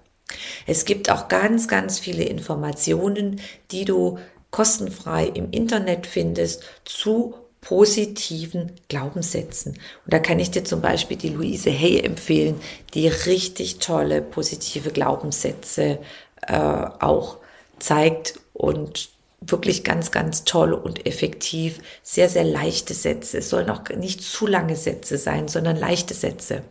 Es 0.66 0.84
gibt 0.84 1.10
auch 1.10 1.28
ganz, 1.28 1.68
ganz 1.68 1.98
viele 1.98 2.24
Informationen, 2.24 3.40
die 3.70 3.84
du 3.84 4.18
kostenfrei 4.50 5.26
im 5.26 5.50
Internet 5.50 6.06
findest 6.06 6.62
zu 6.84 7.34
positiven 7.62 8.72
Glaubenssätzen. 8.88 9.72
Und 10.04 10.12
da 10.12 10.18
kann 10.18 10.40
ich 10.40 10.50
dir 10.50 10.64
zum 10.64 10.80
Beispiel 10.80 11.16
die 11.16 11.28
Luise 11.28 11.70
Hay 11.70 12.00
empfehlen, 12.00 12.60
die 12.92 13.08
richtig 13.08 13.78
tolle 13.78 14.20
positive 14.20 14.90
Glaubenssätze 14.90 15.98
äh, 16.46 16.54
auch 16.54 17.38
zeigt 17.78 18.40
und 18.52 19.10
wirklich 19.46 19.84
ganz, 19.84 20.10
ganz 20.10 20.44
toll 20.44 20.72
und 20.72 21.06
effektiv. 21.06 21.80
Sehr, 22.02 22.28
sehr 22.28 22.44
leichte 22.44 22.94
Sätze. 22.94 23.38
Es 23.38 23.50
sollen 23.50 23.70
auch 23.70 23.82
nicht 23.96 24.22
zu 24.22 24.46
lange 24.46 24.76
Sätze 24.76 25.18
sein, 25.18 25.48
sondern 25.48 25.76
leichte 25.76 26.14
Sätze. 26.14 26.62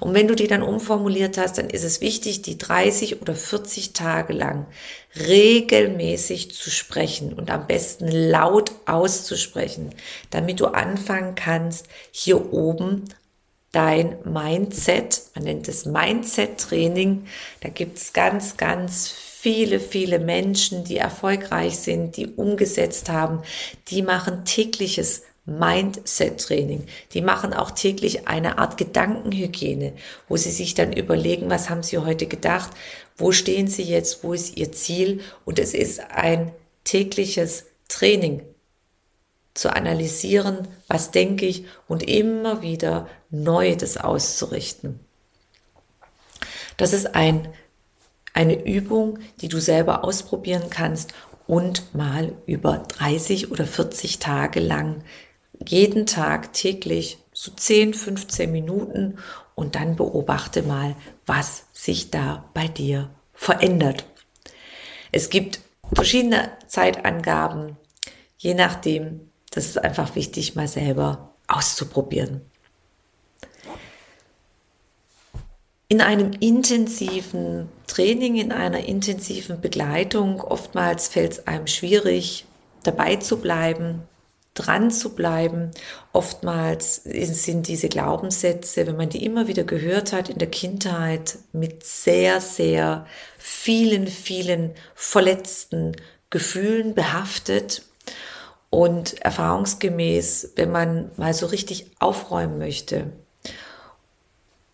Und 0.00 0.14
wenn 0.14 0.28
du 0.28 0.34
die 0.34 0.46
dann 0.46 0.62
umformuliert 0.62 1.38
hast, 1.38 1.58
dann 1.58 1.70
ist 1.70 1.84
es 1.84 2.00
wichtig, 2.00 2.42
die 2.42 2.58
30 2.58 3.20
oder 3.20 3.34
40 3.34 3.92
Tage 3.92 4.32
lang 4.32 4.66
regelmäßig 5.16 6.54
zu 6.54 6.70
sprechen 6.70 7.34
und 7.34 7.50
am 7.50 7.66
besten 7.66 8.08
laut 8.08 8.72
auszusprechen, 8.86 9.90
damit 10.30 10.60
du 10.60 10.66
anfangen 10.66 11.34
kannst, 11.34 11.86
hier 12.10 12.52
oben 12.52 13.04
dein 13.70 14.16
Mindset, 14.24 15.22
man 15.34 15.44
nennt 15.44 15.68
es 15.68 15.84
Mindset-Training, 15.84 17.26
da 17.60 17.68
gibt 17.68 17.98
es 17.98 18.12
ganz, 18.12 18.56
ganz 18.56 19.14
viele, 19.44 19.78
viele 19.78 20.20
Menschen, 20.20 20.84
die 20.84 20.96
erfolgreich 20.96 21.76
sind, 21.78 22.16
die 22.16 22.28
umgesetzt 22.28 23.10
haben, 23.10 23.42
die 23.88 24.00
machen 24.00 24.46
tägliches 24.46 25.24
Mindset-Training. 25.44 26.86
Die 27.12 27.20
machen 27.20 27.52
auch 27.52 27.70
täglich 27.72 28.26
eine 28.26 28.56
Art 28.56 28.78
Gedankenhygiene, 28.78 29.92
wo 30.30 30.38
sie 30.38 30.50
sich 30.50 30.72
dann 30.72 30.94
überlegen, 30.94 31.50
was 31.50 31.68
haben 31.68 31.82
sie 31.82 31.98
heute 31.98 32.24
gedacht, 32.24 32.70
wo 33.18 33.32
stehen 33.32 33.68
sie 33.68 33.82
jetzt, 33.82 34.24
wo 34.24 34.32
ist 34.32 34.56
ihr 34.56 34.72
Ziel. 34.72 35.20
Und 35.44 35.58
es 35.58 35.74
ist 35.74 36.00
ein 36.10 36.52
tägliches 36.84 37.66
Training 37.88 38.40
zu 39.52 39.76
analysieren, 39.76 40.68
was 40.88 41.10
denke 41.10 41.44
ich 41.44 41.66
und 41.86 42.02
immer 42.08 42.62
wieder 42.62 43.10
neu 43.28 43.76
das 43.76 43.98
auszurichten. 43.98 45.00
Das 46.78 46.94
ist 46.94 47.14
ein 47.14 47.46
eine 48.34 48.66
Übung, 48.66 49.20
die 49.40 49.48
du 49.48 49.60
selber 49.60 50.04
ausprobieren 50.04 50.64
kannst 50.68 51.14
und 51.46 51.94
mal 51.94 52.32
über 52.46 52.78
30 52.78 53.50
oder 53.50 53.64
40 53.64 54.18
Tage 54.18 54.60
lang 54.60 55.02
jeden 55.66 56.04
Tag 56.04 56.52
täglich 56.52 57.18
so 57.32 57.52
10, 57.52 57.94
15 57.94 58.50
Minuten 58.50 59.18
und 59.54 59.76
dann 59.76 59.96
beobachte 59.96 60.62
mal, 60.62 60.96
was 61.26 61.64
sich 61.72 62.10
da 62.10 62.44
bei 62.54 62.68
dir 62.68 63.10
verändert. 63.32 64.04
Es 65.12 65.30
gibt 65.30 65.60
verschiedene 65.92 66.50
Zeitangaben, 66.66 67.76
je 68.36 68.54
nachdem, 68.54 69.30
das 69.52 69.66
ist 69.66 69.78
einfach 69.78 70.16
wichtig, 70.16 70.56
mal 70.56 70.66
selber 70.66 71.34
auszuprobieren. 71.46 72.40
in 75.88 76.00
einem 76.00 76.32
intensiven 76.40 77.68
Training, 77.94 78.34
in 78.34 78.50
einer 78.50 78.86
intensiven 78.86 79.60
Begleitung, 79.60 80.40
oftmals 80.40 81.06
fällt 81.06 81.32
es 81.32 81.46
einem 81.46 81.68
schwierig, 81.68 82.44
dabei 82.82 83.16
zu 83.16 83.36
bleiben, 83.40 84.02
dran 84.54 84.90
zu 84.90 85.14
bleiben. 85.14 85.70
Oftmals 86.12 87.04
sind 87.04 87.68
diese 87.68 87.88
Glaubenssätze, 87.88 88.88
wenn 88.88 88.96
man 88.96 89.10
die 89.10 89.24
immer 89.24 89.46
wieder 89.46 89.62
gehört 89.62 90.12
hat 90.12 90.28
in 90.28 90.38
der 90.38 90.50
Kindheit, 90.50 91.38
mit 91.52 91.84
sehr, 91.84 92.40
sehr 92.40 93.06
vielen, 93.38 94.08
vielen 94.08 94.72
verletzten 94.96 95.92
Gefühlen 96.30 96.94
behaftet. 96.94 97.82
Und 98.70 99.20
erfahrungsgemäß, 99.22 100.54
wenn 100.56 100.72
man 100.72 101.12
mal 101.16 101.32
so 101.32 101.46
richtig 101.46 101.92
aufräumen 102.00 102.58
möchte, 102.58 103.12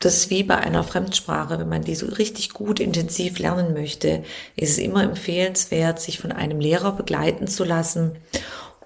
das 0.00 0.16
ist 0.16 0.30
wie 0.30 0.42
bei 0.42 0.56
einer 0.56 0.82
Fremdsprache, 0.82 1.58
wenn 1.58 1.68
man 1.68 1.84
die 1.84 1.94
so 1.94 2.06
richtig 2.06 2.54
gut 2.54 2.80
intensiv 2.80 3.38
lernen 3.38 3.74
möchte, 3.74 4.24
ist 4.56 4.70
es 4.70 4.78
immer 4.78 5.04
empfehlenswert, 5.04 6.00
sich 6.00 6.18
von 6.18 6.32
einem 6.32 6.58
Lehrer 6.58 6.92
begleiten 6.92 7.46
zu 7.46 7.64
lassen. 7.64 8.16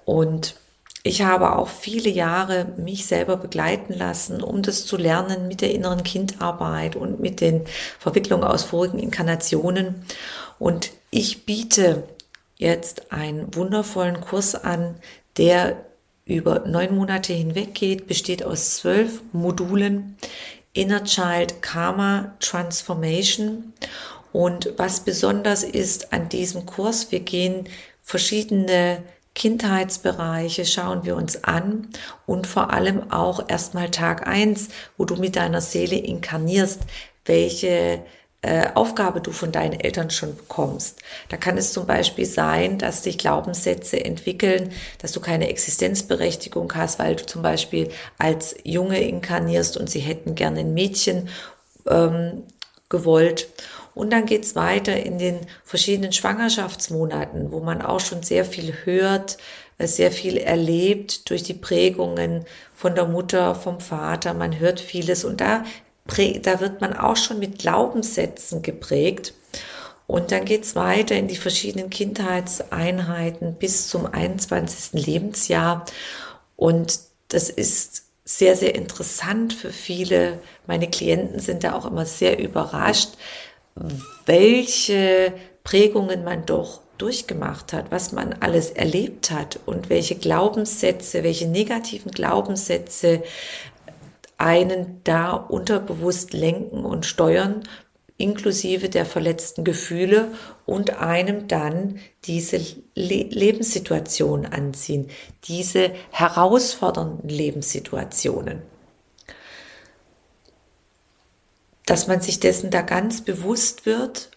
Und 0.03 0.55
ich 1.03 1.21
habe 1.21 1.55
auch 1.55 1.69
viele 1.69 2.09
Jahre 2.09 2.65
mich 2.77 3.05
selber 3.05 3.37
begleiten 3.37 3.93
lassen, 3.93 4.43
um 4.43 4.61
das 4.61 4.85
zu 4.85 4.97
lernen 4.97 5.47
mit 5.47 5.61
der 5.61 5.71
inneren 5.71 6.03
Kindarbeit 6.03 6.97
und 6.97 7.21
mit 7.21 7.39
den 7.39 7.61
Verwicklungen 7.97 8.43
aus 8.43 8.63
vorigen 8.63 8.99
Inkarnationen. 8.99 10.03
Und 10.59 10.91
ich 11.11 11.45
biete 11.45 12.03
jetzt 12.57 13.13
einen 13.13 13.55
wundervollen 13.55 14.19
Kurs 14.19 14.53
an, 14.53 14.95
der 15.37 15.77
über 16.25 16.61
neun 16.65 16.95
Monate 16.95 17.33
hinweg 17.33 17.75
geht, 17.75 18.07
besteht 18.07 18.43
aus 18.43 18.77
zwölf 18.77 19.21
Modulen, 19.31 20.17
Inner 20.75 21.03
Child 21.03 21.61
Karma 21.61 22.35
Transformation. 22.39 23.73
Und 24.31 24.73
was 24.77 24.99
besonders 24.99 25.63
ist 25.63 26.13
an 26.13 26.29
diesem 26.29 26.65
Kurs, 26.65 27.11
wir 27.11 27.21
gehen 27.21 27.67
verschiedene 28.03 29.01
Kindheitsbereiche 29.33 30.65
schauen 30.65 31.03
wir 31.03 31.15
uns 31.15 31.43
an 31.43 31.89
und 32.25 32.47
vor 32.47 32.71
allem 32.71 33.11
auch 33.11 33.49
erstmal 33.49 33.91
Tag 33.91 34.27
eins, 34.27 34.69
wo 34.97 35.03
du 35.03 35.17
mit 35.17 35.35
deiner 35.35 35.59
Seele 35.59 35.97
inkarnierst, 35.97 36.81
welche 37.25 38.05
äh, 38.45 38.69
Aufgabe 38.75 39.21
du 39.21 39.31
von 39.31 39.51
deinen 39.51 39.79
Eltern 39.79 40.11
schon 40.11 40.35
bekommst. 40.35 41.01
Da 41.29 41.37
kann 41.37 41.57
es 41.57 41.73
zum 41.73 41.87
Beispiel 41.87 42.25
sein, 42.25 42.77
dass 42.77 43.03
sich 43.03 43.17
Glaubenssätze 43.17 44.03
entwickeln, 44.05 44.71
dass 44.99 45.11
du 45.11 45.19
keine 45.19 45.49
Existenzberechtigung 45.49 46.73
hast, 46.75 46.99
weil 46.99 47.15
du 47.15 47.25
zum 47.25 47.41
Beispiel 47.41 47.89
als 48.19 48.55
Junge 48.63 49.01
inkarnierst 49.01 49.77
und 49.77 49.89
sie 49.89 49.99
hätten 49.99 50.35
gerne 50.35 50.59
ein 50.59 50.75
Mädchen 50.75 51.29
ähm, 51.89 52.43
gewollt. 52.87 53.47
Und 53.95 54.11
dann 54.13 54.27
geht's 54.27 54.55
weiter 54.55 54.95
in 54.95 55.17
den 55.17 55.39
verschiedenen 55.63 56.11
Schwangerschaftsmonaten, 56.11 57.51
wo 57.51 57.61
man 57.61 57.81
auch 57.81 58.01
schon 58.01 58.21
sehr 58.21 58.45
viel 58.45 58.73
hört, 58.83 59.37
äh, 59.79 59.87
sehr 59.87 60.11
viel 60.11 60.37
erlebt 60.37 61.29
durch 61.29 61.41
die 61.41 61.53
Prägungen 61.55 62.45
von 62.75 62.93
der 62.93 63.05
Mutter, 63.05 63.55
vom 63.55 63.79
Vater. 63.79 64.35
Man 64.35 64.59
hört 64.59 64.79
vieles 64.79 65.25
und 65.25 65.41
da 65.41 65.63
da 66.07 66.59
wird 66.59 66.81
man 66.81 66.95
auch 66.95 67.15
schon 67.15 67.39
mit 67.39 67.59
Glaubenssätzen 67.59 68.61
geprägt. 68.61 69.33
Und 70.07 70.31
dann 70.31 70.45
geht's 70.45 70.75
weiter 70.75 71.15
in 71.15 71.27
die 71.27 71.35
verschiedenen 71.35 71.89
Kindheitseinheiten 71.89 73.55
bis 73.55 73.87
zum 73.87 74.05
21. 74.05 75.03
Lebensjahr. 75.03 75.85
Und 76.55 76.99
das 77.29 77.49
ist 77.49 78.03
sehr, 78.23 78.55
sehr 78.55 78.75
interessant 78.75 79.53
für 79.53 79.71
viele. 79.71 80.39
Meine 80.67 80.89
Klienten 80.89 81.39
sind 81.39 81.63
da 81.63 81.73
auch 81.73 81.85
immer 81.85 82.05
sehr 82.05 82.39
überrascht, 82.39 83.13
welche 84.25 85.33
Prägungen 85.63 86.23
man 86.23 86.45
doch 86.45 86.81
durchgemacht 86.97 87.73
hat, 87.73 87.91
was 87.91 88.11
man 88.11 88.33
alles 88.39 88.71
erlebt 88.71 89.31
hat 89.31 89.59
und 89.65 89.89
welche 89.89 90.15
Glaubenssätze, 90.15 91.23
welche 91.23 91.47
negativen 91.47 92.11
Glaubenssätze 92.11 93.23
einen 94.37 95.01
da 95.03 95.33
unterbewusst 95.33 96.33
lenken 96.33 96.85
und 96.85 97.05
steuern, 97.05 97.63
inklusive 98.17 98.89
der 98.89 99.05
verletzten 99.05 99.63
Gefühle 99.63 100.29
und 100.65 101.01
einem 101.01 101.47
dann 101.47 101.99
diese 102.23 102.57
Le 102.95 103.23
Lebenssituation 103.23 104.45
anziehen, 104.45 105.09
diese 105.45 105.91
herausfordernden 106.11 107.29
Lebenssituationen. 107.29 108.61
Dass 111.85 112.07
man 112.07 112.21
sich 112.21 112.39
dessen 112.39 112.71
da 112.71 112.81
ganz 112.81 113.21
bewusst 113.21 113.85
wird 113.85 114.31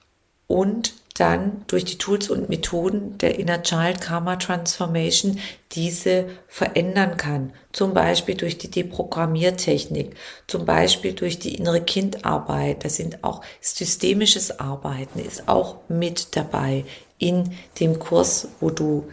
und 0.49 0.95
dann 1.15 1.65
durch 1.67 1.85
die 1.85 1.99
Tools 1.99 2.31
und 2.31 2.49
Methoden 2.49 3.19
der 3.19 3.39
Inner 3.39 3.63
Child 3.63 4.01
Karma 4.01 4.37
Transformation 4.37 5.39
diese 5.73 6.27
verändern 6.47 7.17
kann. 7.17 7.53
Zum 7.73 7.93
Beispiel 7.93 8.37
durch 8.37 8.57
die 8.59 8.71
Deprogrammiertechnik, 8.71 10.15
zum 10.47 10.65
Beispiel 10.65 11.13
durch 11.13 11.39
die 11.39 11.55
innere 11.57 11.81
Kindarbeit. 11.81 12.85
Das 12.85 12.97
sind 12.97 13.25
auch 13.25 13.43
systemisches 13.61 14.61
Arbeiten, 14.61 15.19
ist 15.19 15.49
auch 15.49 15.77
mit 15.89 16.37
dabei 16.37 16.85
in 17.19 17.53
dem 17.81 17.99
Kurs, 17.99 18.49
wo 18.61 18.71
du 18.71 19.09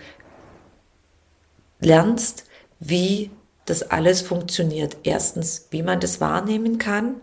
lernst, 1.80 2.46
wie 2.80 3.32
das 3.66 3.82
alles 3.90 4.22
funktioniert. 4.22 4.98
Erstens, 5.04 5.68
wie 5.72 5.82
man 5.82 6.00
das 6.00 6.22
wahrnehmen 6.22 6.78
kann, 6.78 7.16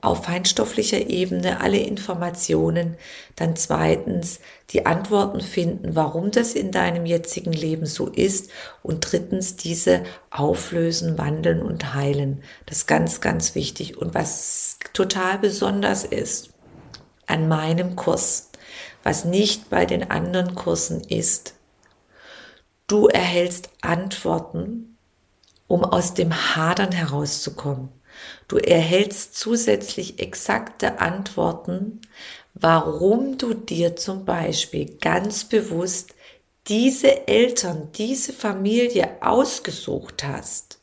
auf 0.00 0.24
feinstofflicher 0.24 1.08
Ebene 1.08 1.60
alle 1.60 1.78
Informationen, 1.78 2.96
dann 3.34 3.56
zweitens 3.56 4.38
die 4.70 4.86
Antworten 4.86 5.40
finden, 5.40 5.96
warum 5.96 6.30
das 6.30 6.54
in 6.54 6.70
deinem 6.70 7.04
jetzigen 7.04 7.52
Leben 7.52 7.84
so 7.84 8.06
ist 8.06 8.50
und 8.82 9.00
drittens 9.00 9.56
diese 9.56 10.04
auflösen, 10.30 11.18
wandeln 11.18 11.62
und 11.62 11.94
heilen. 11.94 12.42
Das 12.66 12.78
ist 12.78 12.86
ganz, 12.86 13.20
ganz 13.20 13.56
wichtig. 13.56 13.98
Und 13.98 14.14
was 14.14 14.78
total 14.92 15.38
besonders 15.38 16.04
ist 16.04 16.50
an 17.26 17.48
meinem 17.48 17.96
Kurs, 17.96 18.50
was 19.02 19.24
nicht 19.24 19.68
bei 19.68 19.84
den 19.84 20.10
anderen 20.10 20.54
Kursen 20.54 21.00
ist, 21.00 21.54
du 22.86 23.08
erhältst 23.08 23.70
Antworten, 23.80 24.96
um 25.66 25.84
aus 25.84 26.14
dem 26.14 26.32
Hadern 26.56 26.92
herauszukommen. 26.92 27.97
Du 28.48 28.56
erhältst 28.56 29.36
zusätzlich 29.36 30.18
exakte 30.20 31.00
Antworten, 31.00 32.00
warum 32.54 33.38
du 33.38 33.54
dir 33.54 33.96
zum 33.96 34.24
Beispiel 34.24 34.96
ganz 35.00 35.44
bewusst 35.44 36.14
diese 36.66 37.26
Eltern, 37.28 37.90
diese 37.92 38.32
Familie 38.32 39.22
ausgesucht 39.22 40.24
hast, 40.24 40.78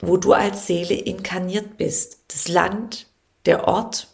wo 0.00 0.16
du 0.16 0.32
als 0.32 0.66
Seele 0.66 0.94
inkarniert 0.94 1.76
bist, 1.76 2.18
das 2.28 2.48
Land, 2.48 3.06
der 3.46 3.66
Ort. 3.66 4.08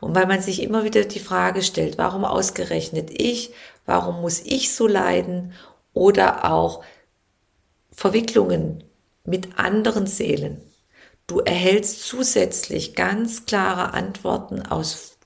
Und 0.00 0.14
weil 0.14 0.26
man 0.26 0.40
sich 0.40 0.62
immer 0.62 0.84
wieder 0.84 1.04
die 1.04 1.20
Frage 1.20 1.62
stellt, 1.62 1.98
warum 1.98 2.24
ausgerechnet 2.24 3.10
ich, 3.12 3.52
warum 3.86 4.20
muss 4.20 4.40
ich 4.40 4.74
so 4.74 4.86
leiden 4.86 5.52
oder 5.92 6.50
auch 6.50 6.82
Verwicklungen 7.90 8.82
mit 9.24 9.58
anderen 9.58 10.06
Seelen. 10.06 10.60
Du 11.26 11.40
erhältst 11.40 12.02
zusätzlich 12.02 12.94
ganz 12.94 13.46
klare 13.46 13.94
Antworten 13.94 14.62
aus, 14.62 15.16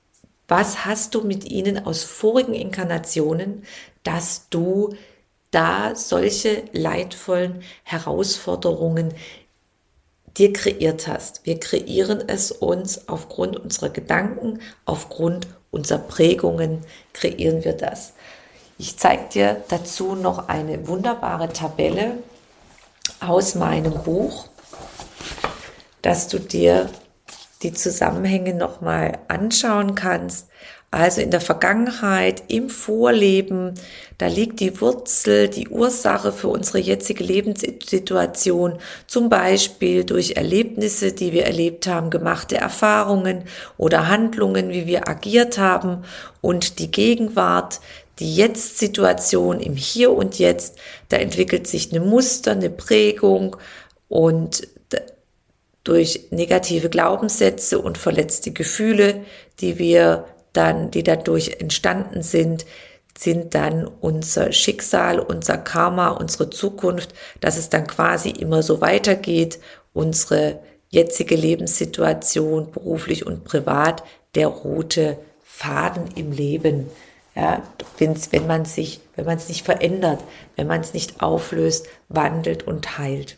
was 0.47 0.85
hast 0.85 1.15
du 1.15 1.21
mit 1.21 1.45
ihnen 1.45 1.85
aus 1.85 2.03
vorigen 2.03 2.53
Inkarnationen, 2.53 3.63
dass 4.03 4.47
du 4.49 4.95
da 5.51 5.95
solche 5.95 6.63
leidvollen 6.71 7.63
Herausforderungen 7.83 9.13
dir 10.37 10.53
kreiert 10.53 11.07
hast. 11.07 11.45
Wir 11.45 11.59
kreieren 11.59 12.23
es 12.27 12.51
uns 12.51 13.07
aufgrund 13.07 13.57
unserer 13.57 13.89
Gedanken, 13.89 14.59
aufgrund 14.85 15.47
unserer 15.71 15.99
Prägungen, 15.99 16.85
kreieren 17.13 17.63
wir 17.63 17.73
das. 17.73 18.13
Ich 18.77 18.97
zeige 18.97 19.29
dir 19.33 19.63
dazu 19.69 20.15
noch 20.15 20.47
eine 20.47 20.87
wunderbare 20.87 21.49
Tabelle, 21.49 22.19
aus 23.19 23.55
meinem 23.55 24.03
Buch, 24.03 24.47
dass 26.01 26.27
du 26.27 26.39
dir 26.39 26.89
die 27.63 27.73
Zusammenhänge 27.73 28.53
nochmal 28.53 29.17
anschauen 29.27 29.95
kannst. 29.95 30.47
Also 30.89 31.19
in 31.19 31.31
der 31.31 31.41
Vergangenheit, 31.41 32.43
im 32.47 32.69
Vorleben, 32.69 33.73
da 34.17 34.27
liegt 34.27 34.61
die 34.61 34.79
Wurzel, 34.79 35.49
die 35.49 35.67
Ursache 35.67 36.31
für 36.31 36.47
unsere 36.47 36.77
jetzige 36.77 37.25
Lebenssituation, 37.25 38.79
zum 39.05 39.27
Beispiel 39.27 40.05
durch 40.05 40.37
Erlebnisse, 40.37 41.11
die 41.11 41.33
wir 41.33 41.45
erlebt 41.45 41.87
haben, 41.87 42.09
gemachte 42.09 42.55
Erfahrungen 42.55 43.43
oder 43.75 44.07
Handlungen, 44.07 44.69
wie 44.69 44.85
wir 44.85 45.09
agiert 45.09 45.57
haben 45.57 46.03
und 46.39 46.79
die 46.79 46.89
Gegenwart, 46.89 47.81
die 48.19 48.35
Jetzt-Situation 48.35 49.59
im 49.59 49.75
Hier 49.75 50.11
und 50.11 50.39
Jetzt, 50.39 50.77
da 51.09 51.17
entwickelt 51.17 51.67
sich 51.67 51.91
eine 51.91 52.03
Muster, 52.03 52.51
eine 52.51 52.69
Prägung 52.69 53.57
und 54.07 54.67
durch 55.87 56.27
negative 56.31 56.89
Glaubenssätze 56.89 57.79
und 57.79 57.97
verletzte 57.97 58.51
Gefühle, 58.51 59.23
die 59.61 59.79
wir 59.79 60.25
dann, 60.51 60.91
die 60.91 61.03
dadurch 61.03 61.57
entstanden 61.59 62.23
sind, 62.23 62.65
sind 63.17 63.55
dann 63.55 63.87
unser 63.87 64.51
Schicksal, 64.51 65.19
unser 65.19 65.57
Karma, 65.57 66.09
unsere 66.09 66.49
Zukunft, 66.49 67.13
dass 67.39 67.57
es 67.57 67.69
dann 67.69 67.87
quasi 67.87 68.29
immer 68.29 68.63
so 68.63 68.81
weitergeht, 68.81 69.59
unsere 69.93 70.59
jetzige 70.89 71.35
Lebenssituation, 71.35 72.71
beruflich 72.71 73.25
und 73.25 73.45
privat, 73.45 74.03
der 74.35 74.47
rote 74.47 75.17
Faden 75.41 76.09
im 76.15 76.31
Leben, 76.31 76.89
ja, 77.37 77.61
wenn 77.99 78.47
man 78.47 78.65
sich, 78.65 78.99
wenn 79.15 79.25
man 79.25 79.37
es 79.37 79.47
nicht 79.47 79.63
verändert, 79.63 80.23
wenn 80.55 80.65
man 80.65 80.81
es 80.81 80.95
nicht 80.95 81.21
auflöst, 81.21 81.85
wandelt 82.09 82.65
und 82.65 82.97
heilt. 82.97 83.37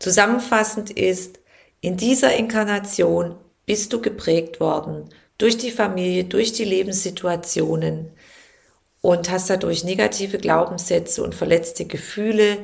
Zusammenfassend 0.00 0.90
ist, 0.90 1.38
in 1.80 1.96
dieser 1.96 2.34
Inkarnation 2.34 3.36
bist 3.64 3.92
du 3.92 4.00
geprägt 4.00 4.58
worden 4.58 5.08
durch 5.38 5.56
die 5.56 5.70
Familie, 5.70 6.24
durch 6.24 6.52
die 6.52 6.64
Lebenssituationen 6.64 8.10
und 9.00 9.30
hast 9.30 9.50
dadurch 9.50 9.84
negative 9.84 10.38
Glaubenssätze 10.38 11.22
und 11.22 11.36
verletzte 11.36 11.84
Gefühle 11.84 12.58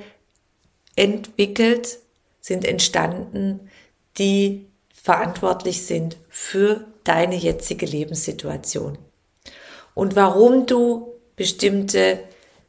entwickelt, 0.97 2.01
sind 2.41 2.65
entstanden, 2.65 3.71
die 4.19 4.67
verantwortlich 4.93 5.87
sind 5.87 6.17
für 6.29 6.85
deine 7.05 7.37
jetzige 7.37 7.87
Lebenssituation 7.87 8.99
und 9.99 10.15
warum 10.15 10.67
du 10.67 11.09
bestimmte 11.35 12.21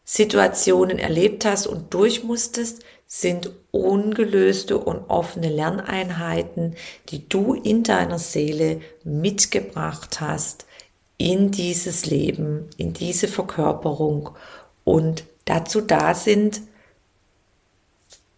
Situationen 0.04 0.98
erlebt 0.98 1.46
hast 1.46 1.68
und 1.68 1.94
durch 1.94 2.24
musstest, 2.24 2.84
sind 3.06 3.52
ungelöste 3.70 4.80
und 4.80 5.08
offene 5.12 5.50
Lerneinheiten, 5.50 6.76
die 7.10 7.30
du 7.30 7.54
in 7.54 7.84
deiner 7.84 8.18
Seele 8.18 8.82
mitgebracht 9.04 10.20
hast 10.20 10.66
in 11.20 11.52
dieses 11.52 12.08
Leben, 12.08 12.68
in 12.78 12.94
diese 12.94 13.28
Verkörperung 13.28 14.32
und 14.84 15.24
dazu 15.46 15.82
da 15.82 16.16
sind, 16.16 16.62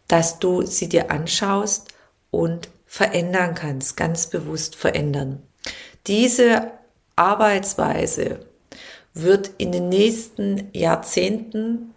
dass 0.10 0.39
du 0.39 0.65
sie 0.65 0.89
dir 0.89 1.12
anschaust 1.12 1.93
und 2.30 2.67
verändern 2.86 3.56
kannst, 3.56 3.95
ganz 3.95 4.27
bewusst 4.27 4.75
verändern. 4.75 5.41
Diese 6.08 6.71
Arbeitsweise 7.15 8.51
wird 9.13 9.52
in 9.58 9.71
den 9.71 9.89
nächsten 9.89 10.69
Jahrzehnten 10.74 11.93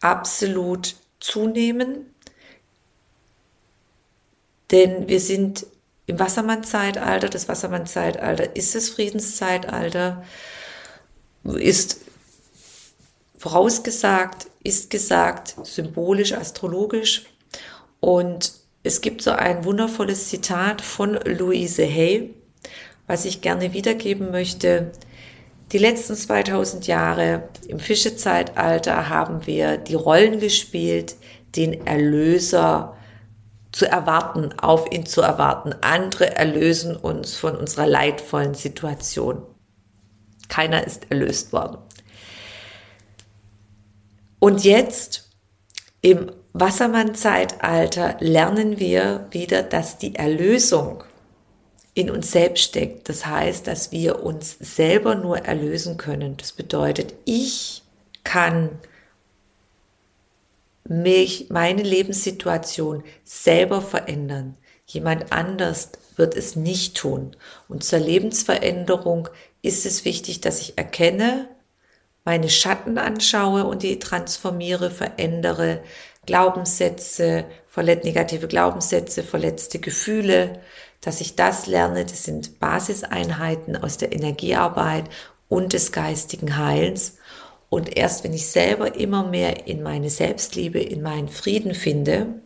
absolut 0.00 0.96
zunehmen, 1.20 2.12
denn 4.70 5.08
wir 5.08 5.20
sind 5.20 5.66
im 6.06 6.18
Wassermann-Zeitalter. 6.18 7.28
Das 7.28 7.48
Wassermann-Zeitalter 7.48 8.56
ist 8.56 8.74
das 8.74 8.88
Friedenszeitalter, 8.88 10.24
ist 11.44 12.00
vorausgesagt, 13.38 14.46
ist 14.62 14.90
gesagt, 14.90 15.56
symbolisch, 15.64 16.32
astrologisch. 16.32 17.26
Und 18.00 18.52
es 18.82 19.00
gibt 19.00 19.22
so 19.22 19.32
ein 19.32 19.64
wundervolles 19.64 20.28
Zitat 20.28 20.80
von 20.80 21.14
Louise 21.24 21.84
Hay, 21.84 22.34
was 23.06 23.24
ich 23.24 23.40
gerne 23.40 23.72
wiedergeben 23.72 24.30
möchte. 24.30 24.92
Die 25.70 25.78
letzten 25.78 26.14
2000 26.14 26.86
Jahre 26.86 27.48
im 27.68 27.78
Fischezeitalter 27.78 29.08
haben 29.08 29.46
wir 29.46 29.78
die 29.78 29.94
Rollen 29.94 30.40
gespielt, 30.40 31.16
den 31.56 31.86
Erlöser 31.86 32.96
zu 33.72 33.86
erwarten, 33.86 34.52
auf 34.58 34.90
ihn 34.92 35.06
zu 35.06 35.22
erwarten. 35.22 35.74
Andere 35.80 36.36
erlösen 36.36 36.94
uns 36.96 37.36
von 37.36 37.56
unserer 37.56 37.86
leidvollen 37.86 38.54
Situation. 38.54 39.42
Keiner 40.48 40.86
ist 40.86 41.10
erlöst 41.10 41.52
worden. 41.54 41.78
Und 44.38 44.64
jetzt 44.64 45.30
im 46.02 46.30
Wassermann-Zeitalter 46.52 48.16
lernen 48.20 48.78
wir 48.78 49.26
wieder, 49.30 49.62
dass 49.62 49.96
die 49.96 50.16
Erlösung 50.16 51.04
in 51.94 52.10
uns 52.10 52.32
selbst 52.32 52.64
steckt. 52.64 53.08
Das 53.08 53.26
heißt, 53.26 53.66
dass 53.66 53.92
wir 53.92 54.22
uns 54.22 54.56
selber 54.58 55.14
nur 55.14 55.38
erlösen 55.38 55.96
können. 55.96 56.36
Das 56.36 56.52
bedeutet, 56.52 57.14
ich 57.24 57.82
kann 58.24 58.70
mich, 60.84 61.50
meine 61.50 61.82
Lebenssituation 61.82 63.04
selber 63.24 63.82
verändern. 63.82 64.56
Jemand 64.86 65.32
anders 65.32 65.90
wird 66.16 66.36
es 66.36 66.56
nicht 66.56 66.96
tun. 66.96 67.36
Und 67.68 67.84
zur 67.84 67.98
Lebensveränderung 67.98 69.28
ist 69.62 69.86
es 69.86 70.04
wichtig, 70.04 70.40
dass 70.40 70.60
ich 70.60 70.76
erkenne, 70.76 71.48
meine 72.24 72.48
Schatten 72.48 72.98
anschaue 72.98 73.64
und 73.64 73.82
die 73.82 73.98
transformiere, 73.98 74.90
verändere, 74.90 75.82
Glaubenssätze, 76.26 77.46
negative 77.76 78.46
Glaubenssätze, 78.46 79.22
verletzte 79.24 79.80
Gefühle, 79.80 80.60
dass 81.02 81.20
ich 81.20 81.36
das 81.36 81.66
lerne. 81.66 82.06
Das 82.06 82.24
sind 82.24 82.58
Basiseinheiten 82.58 83.76
aus 83.76 83.98
der 83.98 84.12
Energiearbeit 84.12 85.04
und 85.48 85.74
des 85.74 85.92
geistigen 85.92 86.56
Heils. 86.56 87.18
Und 87.68 87.96
erst 87.96 88.24
wenn 88.24 88.32
ich 88.32 88.48
selber 88.48 88.96
immer 88.96 89.24
mehr 89.24 89.66
in 89.66 89.82
meine 89.82 90.08
Selbstliebe, 90.08 90.80
in 90.80 91.02
meinen 91.02 91.28
Frieden 91.28 91.74
finde, 91.74 92.40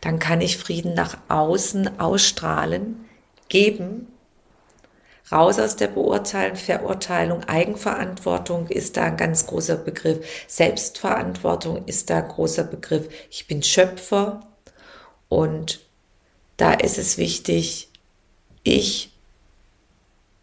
dann 0.00 0.18
kann 0.18 0.40
ich 0.40 0.58
Frieden 0.58 0.94
nach 0.94 1.16
außen 1.28 1.98
ausstrahlen, 2.00 3.04
geben. 3.48 4.08
Raus 5.30 5.58
aus 5.58 5.76
der 5.76 5.88
Beurteilung, 5.88 6.56
Verurteilung, 6.56 7.44
Eigenverantwortung 7.44 8.68
ist 8.68 8.96
da 8.96 9.04
ein 9.04 9.16
ganz 9.16 9.46
großer 9.46 9.76
Begriff. 9.76 10.26
Selbstverantwortung 10.46 11.86
ist 11.86 12.10
da 12.10 12.18
ein 12.18 12.28
großer 12.28 12.64
Begriff. 12.64 13.08
Ich 13.30 13.46
bin 13.46 13.62
Schöpfer 13.62 14.40
und 15.28 15.80
da 16.56 16.74
ist 16.74 16.98
es 16.98 17.16
wichtig, 17.16 17.91
ich 18.62 19.12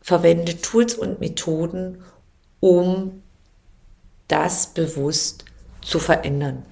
verwende 0.02 0.60
Tools 0.60 0.96
und 0.96 1.20
Methoden, 1.20 2.04
um 2.60 3.22
das 4.28 4.68
bewusst 4.68 5.46
zu 5.82 6.00
verändern. 6.00 6.66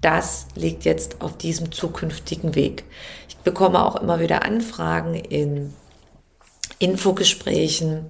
Das 0.00 0.46
liegt 0.56 0.84
jetzt 0.84 1.20
auf 1.20 1.38
diesem 1.38 1.70
zukünftigen 1.70 2.54
Weg. 2.54 2.84
Ich 3.28 3.36
bekomme 3.38 3.84
auch 3.84 3.96
immer 3.96 4.20
wieder 4.20 4.44
Anfragen 4.44 5.14
in 5.14 5.72
Infogesprächen 6.78 8.06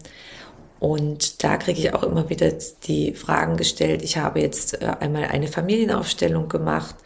und 0.81 1.45
da 1.45 1.59
kriege 1.59 1.79
ich 1.79 1.95
auch 1.95 2.03
immer 2.03 2.29
wieder 2.31 2.51
die 2.85 3.15
Fragen 3.15 3.57
gestellt. 3.57 4.03
Ich 4.03 4.17
habe 4.17 4.41
jetzt 4.41 4.81
äh, 4.81 4.87
einmal 4.99 5.27
eine 5.27 5.47
Familienaufstellung 5.47 6.49
gemacht 6.49 6.97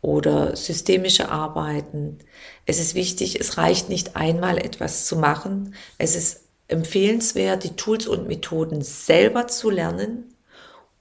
oder 0.00 0.54
systemische 0.56 1.30
Arbeiten. 1.30 2.18
Es 2.66 2.78
ist 2.78 2.94
wichtig, 2.94 3.40
es 3.40 3.58
reicht 3.58 3.88
nicht 3.88 4.16
einmal 4.16 4.58
etwas 4.58 5.06
zu 5.06 5.16
machen. 5.16 5.74
Es 5.98 6.14
ist 6.14 6.42
empfehlenswert, 6.68 7.64
die 7.64 7.76
Tools 7.76 8.06
und 8.06 8.28
Methoden 8.28 8.82
selber 8.82 9.48
zu 9.48 9.70
lernen, 9.70 10.34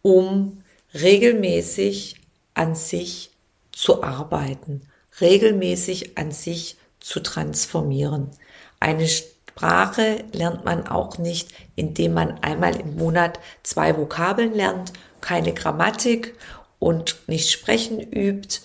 um 0.02 0.64
regelmäßig 0.94 2.16
an 2.54 2.74
sich 2.74 3.32
zu 3.72 4.04
arbeiten, 4.04 4.82
regelmäßig 5.22 6.18
an 6.18 6.32
sich 6.32 6.78
zu 7.00 7.20
transformieren. 7.20 8.32
Eine 8.80 9.08
Sprache 9.08 10.24
lernt 10.32 10.66
man 10.66 10.88
auch 10.88 11.18
nicht, 11.18 11.50
indem 11.76 12.14
man 12.14 12.40
einmal 12.44 12.80
im 12.80 12.96
Monat 12.96 13.40
zwei 13.64 13.96
Vokabeln 13.96 14.54
lernt, 14.54 14.94
keine 15.22 15.54
Grammatik 15.54 16.36
und 16.80 17.18
nicht 17.28 17.52
sprechen 17.52 18.00
übt 18.00 18.62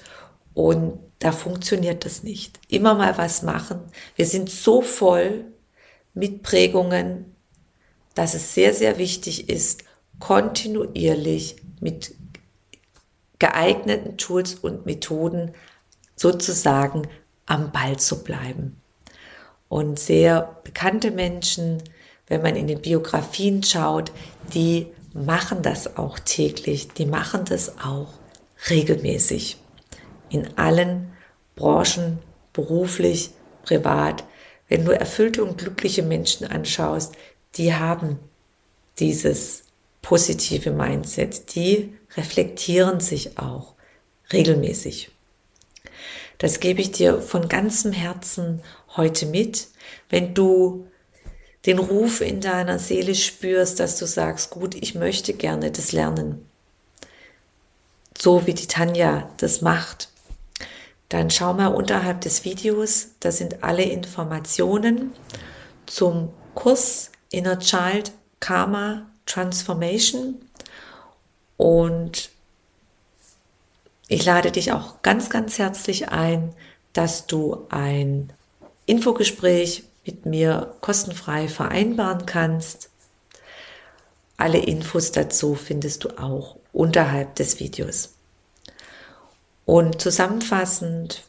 und 0.55 0.99
da 1.19 1.33
funktioniert 1.33 2.05
das 2.05 2.23
nicht. 2.23 2.59
Immer 2.69 2.95
mal 2.95 3.17
was 3.17 3.43
machen. 3.43 3.81
Wir 4.17 4.27
sind 4.27 4.51
so 4.51 4.83
voll 4.83 5.45
mit 6.15 6.43
Prägungen, 6.43 7.37
dass 8.15 8.35
es 8.35 8.55
sehr, 8.55 8.75
sehr 8.75 8.99
wichtig 8.99 9.49
ist, 9.49 9.85
kontinuierlich 10.19 11.57
mit 11.81 12.15
geeigneten 13.39 14.19
Tools 14.19 14.55
und 14.55 14.87
Methoden 14.87 15.53
sozusagen 16.17 17.09
am 17.47 17.73
Ball 17.73 17.99
zu 17.99 18.23
bleiben. 18.23 18.81
Und 19.69 19.99
sehr 19.99 20.61
bekannte 20.65 21.11
Menschen, 21.11 21.83
wenn 22.27 22.43
man 22.43 22.57
in 22.57 22.67
den 22.67 22.81
Biografien 22.81 23.63
schaut, 23.63 24.13
die 24.55 24.89
machen 25.15 25.63
das 25.63 25.97
auch 25.97 26.19
täglich, 26.19 26.89
die 26.89 27.07
machen 27.07 27.45
das 27.45 27.79
auch 27.79 28.09
regelmäßig 28.69 29.62
in 30.33 30.57
allen 30.57 31.13
Branchen, 31.55 32.19
beruflich, 32.53 33.31
privat. 33.63 34.25
Wenn 34.69 34.85
du 34.85 34.93
erfüllte 34.93 35.45
und 35.45 35.59
glückliche 35.59 36.03
Menschen 36.03 36.47
anschaust, 36.47 37.15
die 37.57 37.75
haben 37.75 38.19
dieses 38.99 39.65
positive 40.01 40.71
Mindset, 40.71 41.55
die 41.55 41.95
reflektieren 42.17 43.01
sich 43.01 43.39
auch 43.39 43.75
regelmäßig. 44.33 45.11
Das 46.39 46.61
gebe 46.61 46.81
ich 46.81 46.91
dir 46.91 47.21
von 47.21 47.49
ganzem 47.49 47.93
Herzen 47.93 48.63
heute 48.97 49.27
mit. 49.27 49.69
Wenn 50.09 50.35
du 50.35 50.87
den 51.67 51.79
Ruf 51.79 52.21
in 52.21 52.41
deiner 52.41 52.79
Seele 52.79 53.15
spürst, 53.15 53.79
dass 53.79 53.99
du 53.99 54.07
sagst, 54.07 54.51
gut, 54.51 54.75
ich 54.75 54.95
möchte 54.95 55.35
gerne 55.35 55.71
das 55.71 55.93
lernen, 55.93 56.45
so 58.19 58.47
wie 58.47 58.55
die 58.55 58.67
Tanja 58.67 59.31
das 59.37 59.61
macht, 59.61 60.09
dann 61.13 61.29
schau 61.29 61.53
mal 61.53 61.67
unterhalb 61.67 62.23
des 62.23 62.45
Videos, 62.47 63.09
da 63.21 63.31
sind 63.31 63.63
alle 63.63 63.83
Informationen 63.83 65.13
zum 65.85 66.31
Kurs 66.55 67.13
Inner 67.31 67.59
Child 67.59 68.13
Karma 68.41 69.11
Transformation 69.27 70.41
und 71.59 72.31
ich 74.09 74.25
lade 74.25 74.53
dich 74.53 74.73
auch 74.73 75.03
ganz, 75.03 75.29
ganz 75.29 75.59
herzlich 75.59 76.09
ein, 76.09 76.55
dass 76.95 77.27
du 77.27 77.67
ein 77.69 78.33
Infogespräch 78.87 79.85
mit 80.07 80.25
mir 80.25 80.75
kostenfrei 80.81 81.49
vereinbaren 81.49 82.25
kannst. 82.25 82.89
Alle 84.39 84.59
Infos 84.59 85.13
dazu 85.13 85.55
findest 85.55 86.05
du 86.05 86.19
auch 86.19 86.57
unterhalb 86.73 87.35
des 87.35 87.61
Videos. 87.61 88.15
Und 89.65 90.01
zusammenfassend 90.01 91.23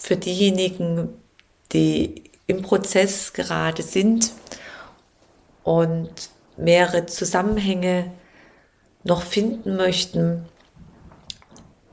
für 0.00 0.16
diejenigen, 0.16 1.08
die 1.72 2.24
im 2.46 2.62
Prozess 2.62 3.32
gerade 3.32 3.82
sind 3.82 4.32
und 5.62 6.10
mehrere 6.56 7.06
Zusammenhänge 7.06 8.12
noch 9.02 9.22
finden 9.22 9.76
möchten, 9.76 10.46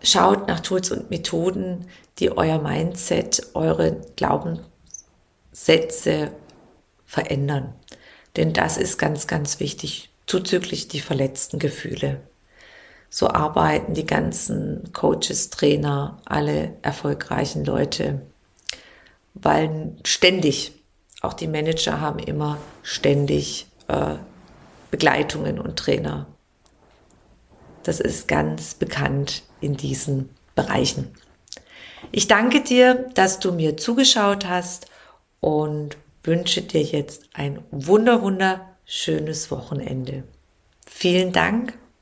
schaut 0.03 0.47
nach 0.47 0.59
Tools 0.59 0.91
und 0.91 1.09
Methoden, 1.09 1.87
die 2.19 2.35
euer 2.35 2.59
Mindset, 2.59 3.47
eure 3.53 4.01
Glaubenssätze 4.15 6.31
verändern. 7.05 7.73
Denn 8.37 8.53
das 8.53 8.77
ist 8.77 8.97
ganz, 8.97 9.27
ganz 9.27 9.59
wichtig, 9.59 10.09
zuzüglich 10.25 10.87
die 10.87 11.01
verletzten 11.01 11.59
Gefühle. 11.59 12.21
So 13.13 13.27
arbeiten 13.27 13.93
die 13.93 14.05
ganzen 14.05 14.93
Coaches, 14.93 15.49
Trainer, 15.49 16.17
alle 16.23 16.77
erfolgreichen 16.81 17.65
Leute, 17.65 18.21
weil 19.33 19.97
ständig, 20.05 20.71
auch 21.21 21.33
die 21.33 21.49
Manager 21.49 21.99
haben 21.99 22.19
immer 22.19 22.57
ständig 22.83 23.67
äh, 23.89 24.15
Begleitungen 24.91 25.59
und 25.59 25.77
Trainer. 25.77 26.25
Das 27.83 27.99
ist 27.99 28.29
ganz 28.29 28.75
bekannt 28.75 29.43
in 29.59 29.75
diesen 29.75 30.29
Bereichen. 30.55 31.13
Ich 32.13 32.29
danke 32.29 32.61
dir, 32.61 33.09
dass 33.13 33.39
du 33.39 33.51
mir 33.51 33.75
zugeschaut 33.75 34.47
hast 34.47 34.87
und 35.41 35.97
wünsche 36.23 36.61
dir 36.61 36.81
jetzt 36.81 37.25
ein 37.33 37.59
wunder, 37.71 38.21
wunderschönes 38.21 39.51
Wochenende. 39.51 40.23
Vielen 40.85 41.33
Dank 41.33 41.73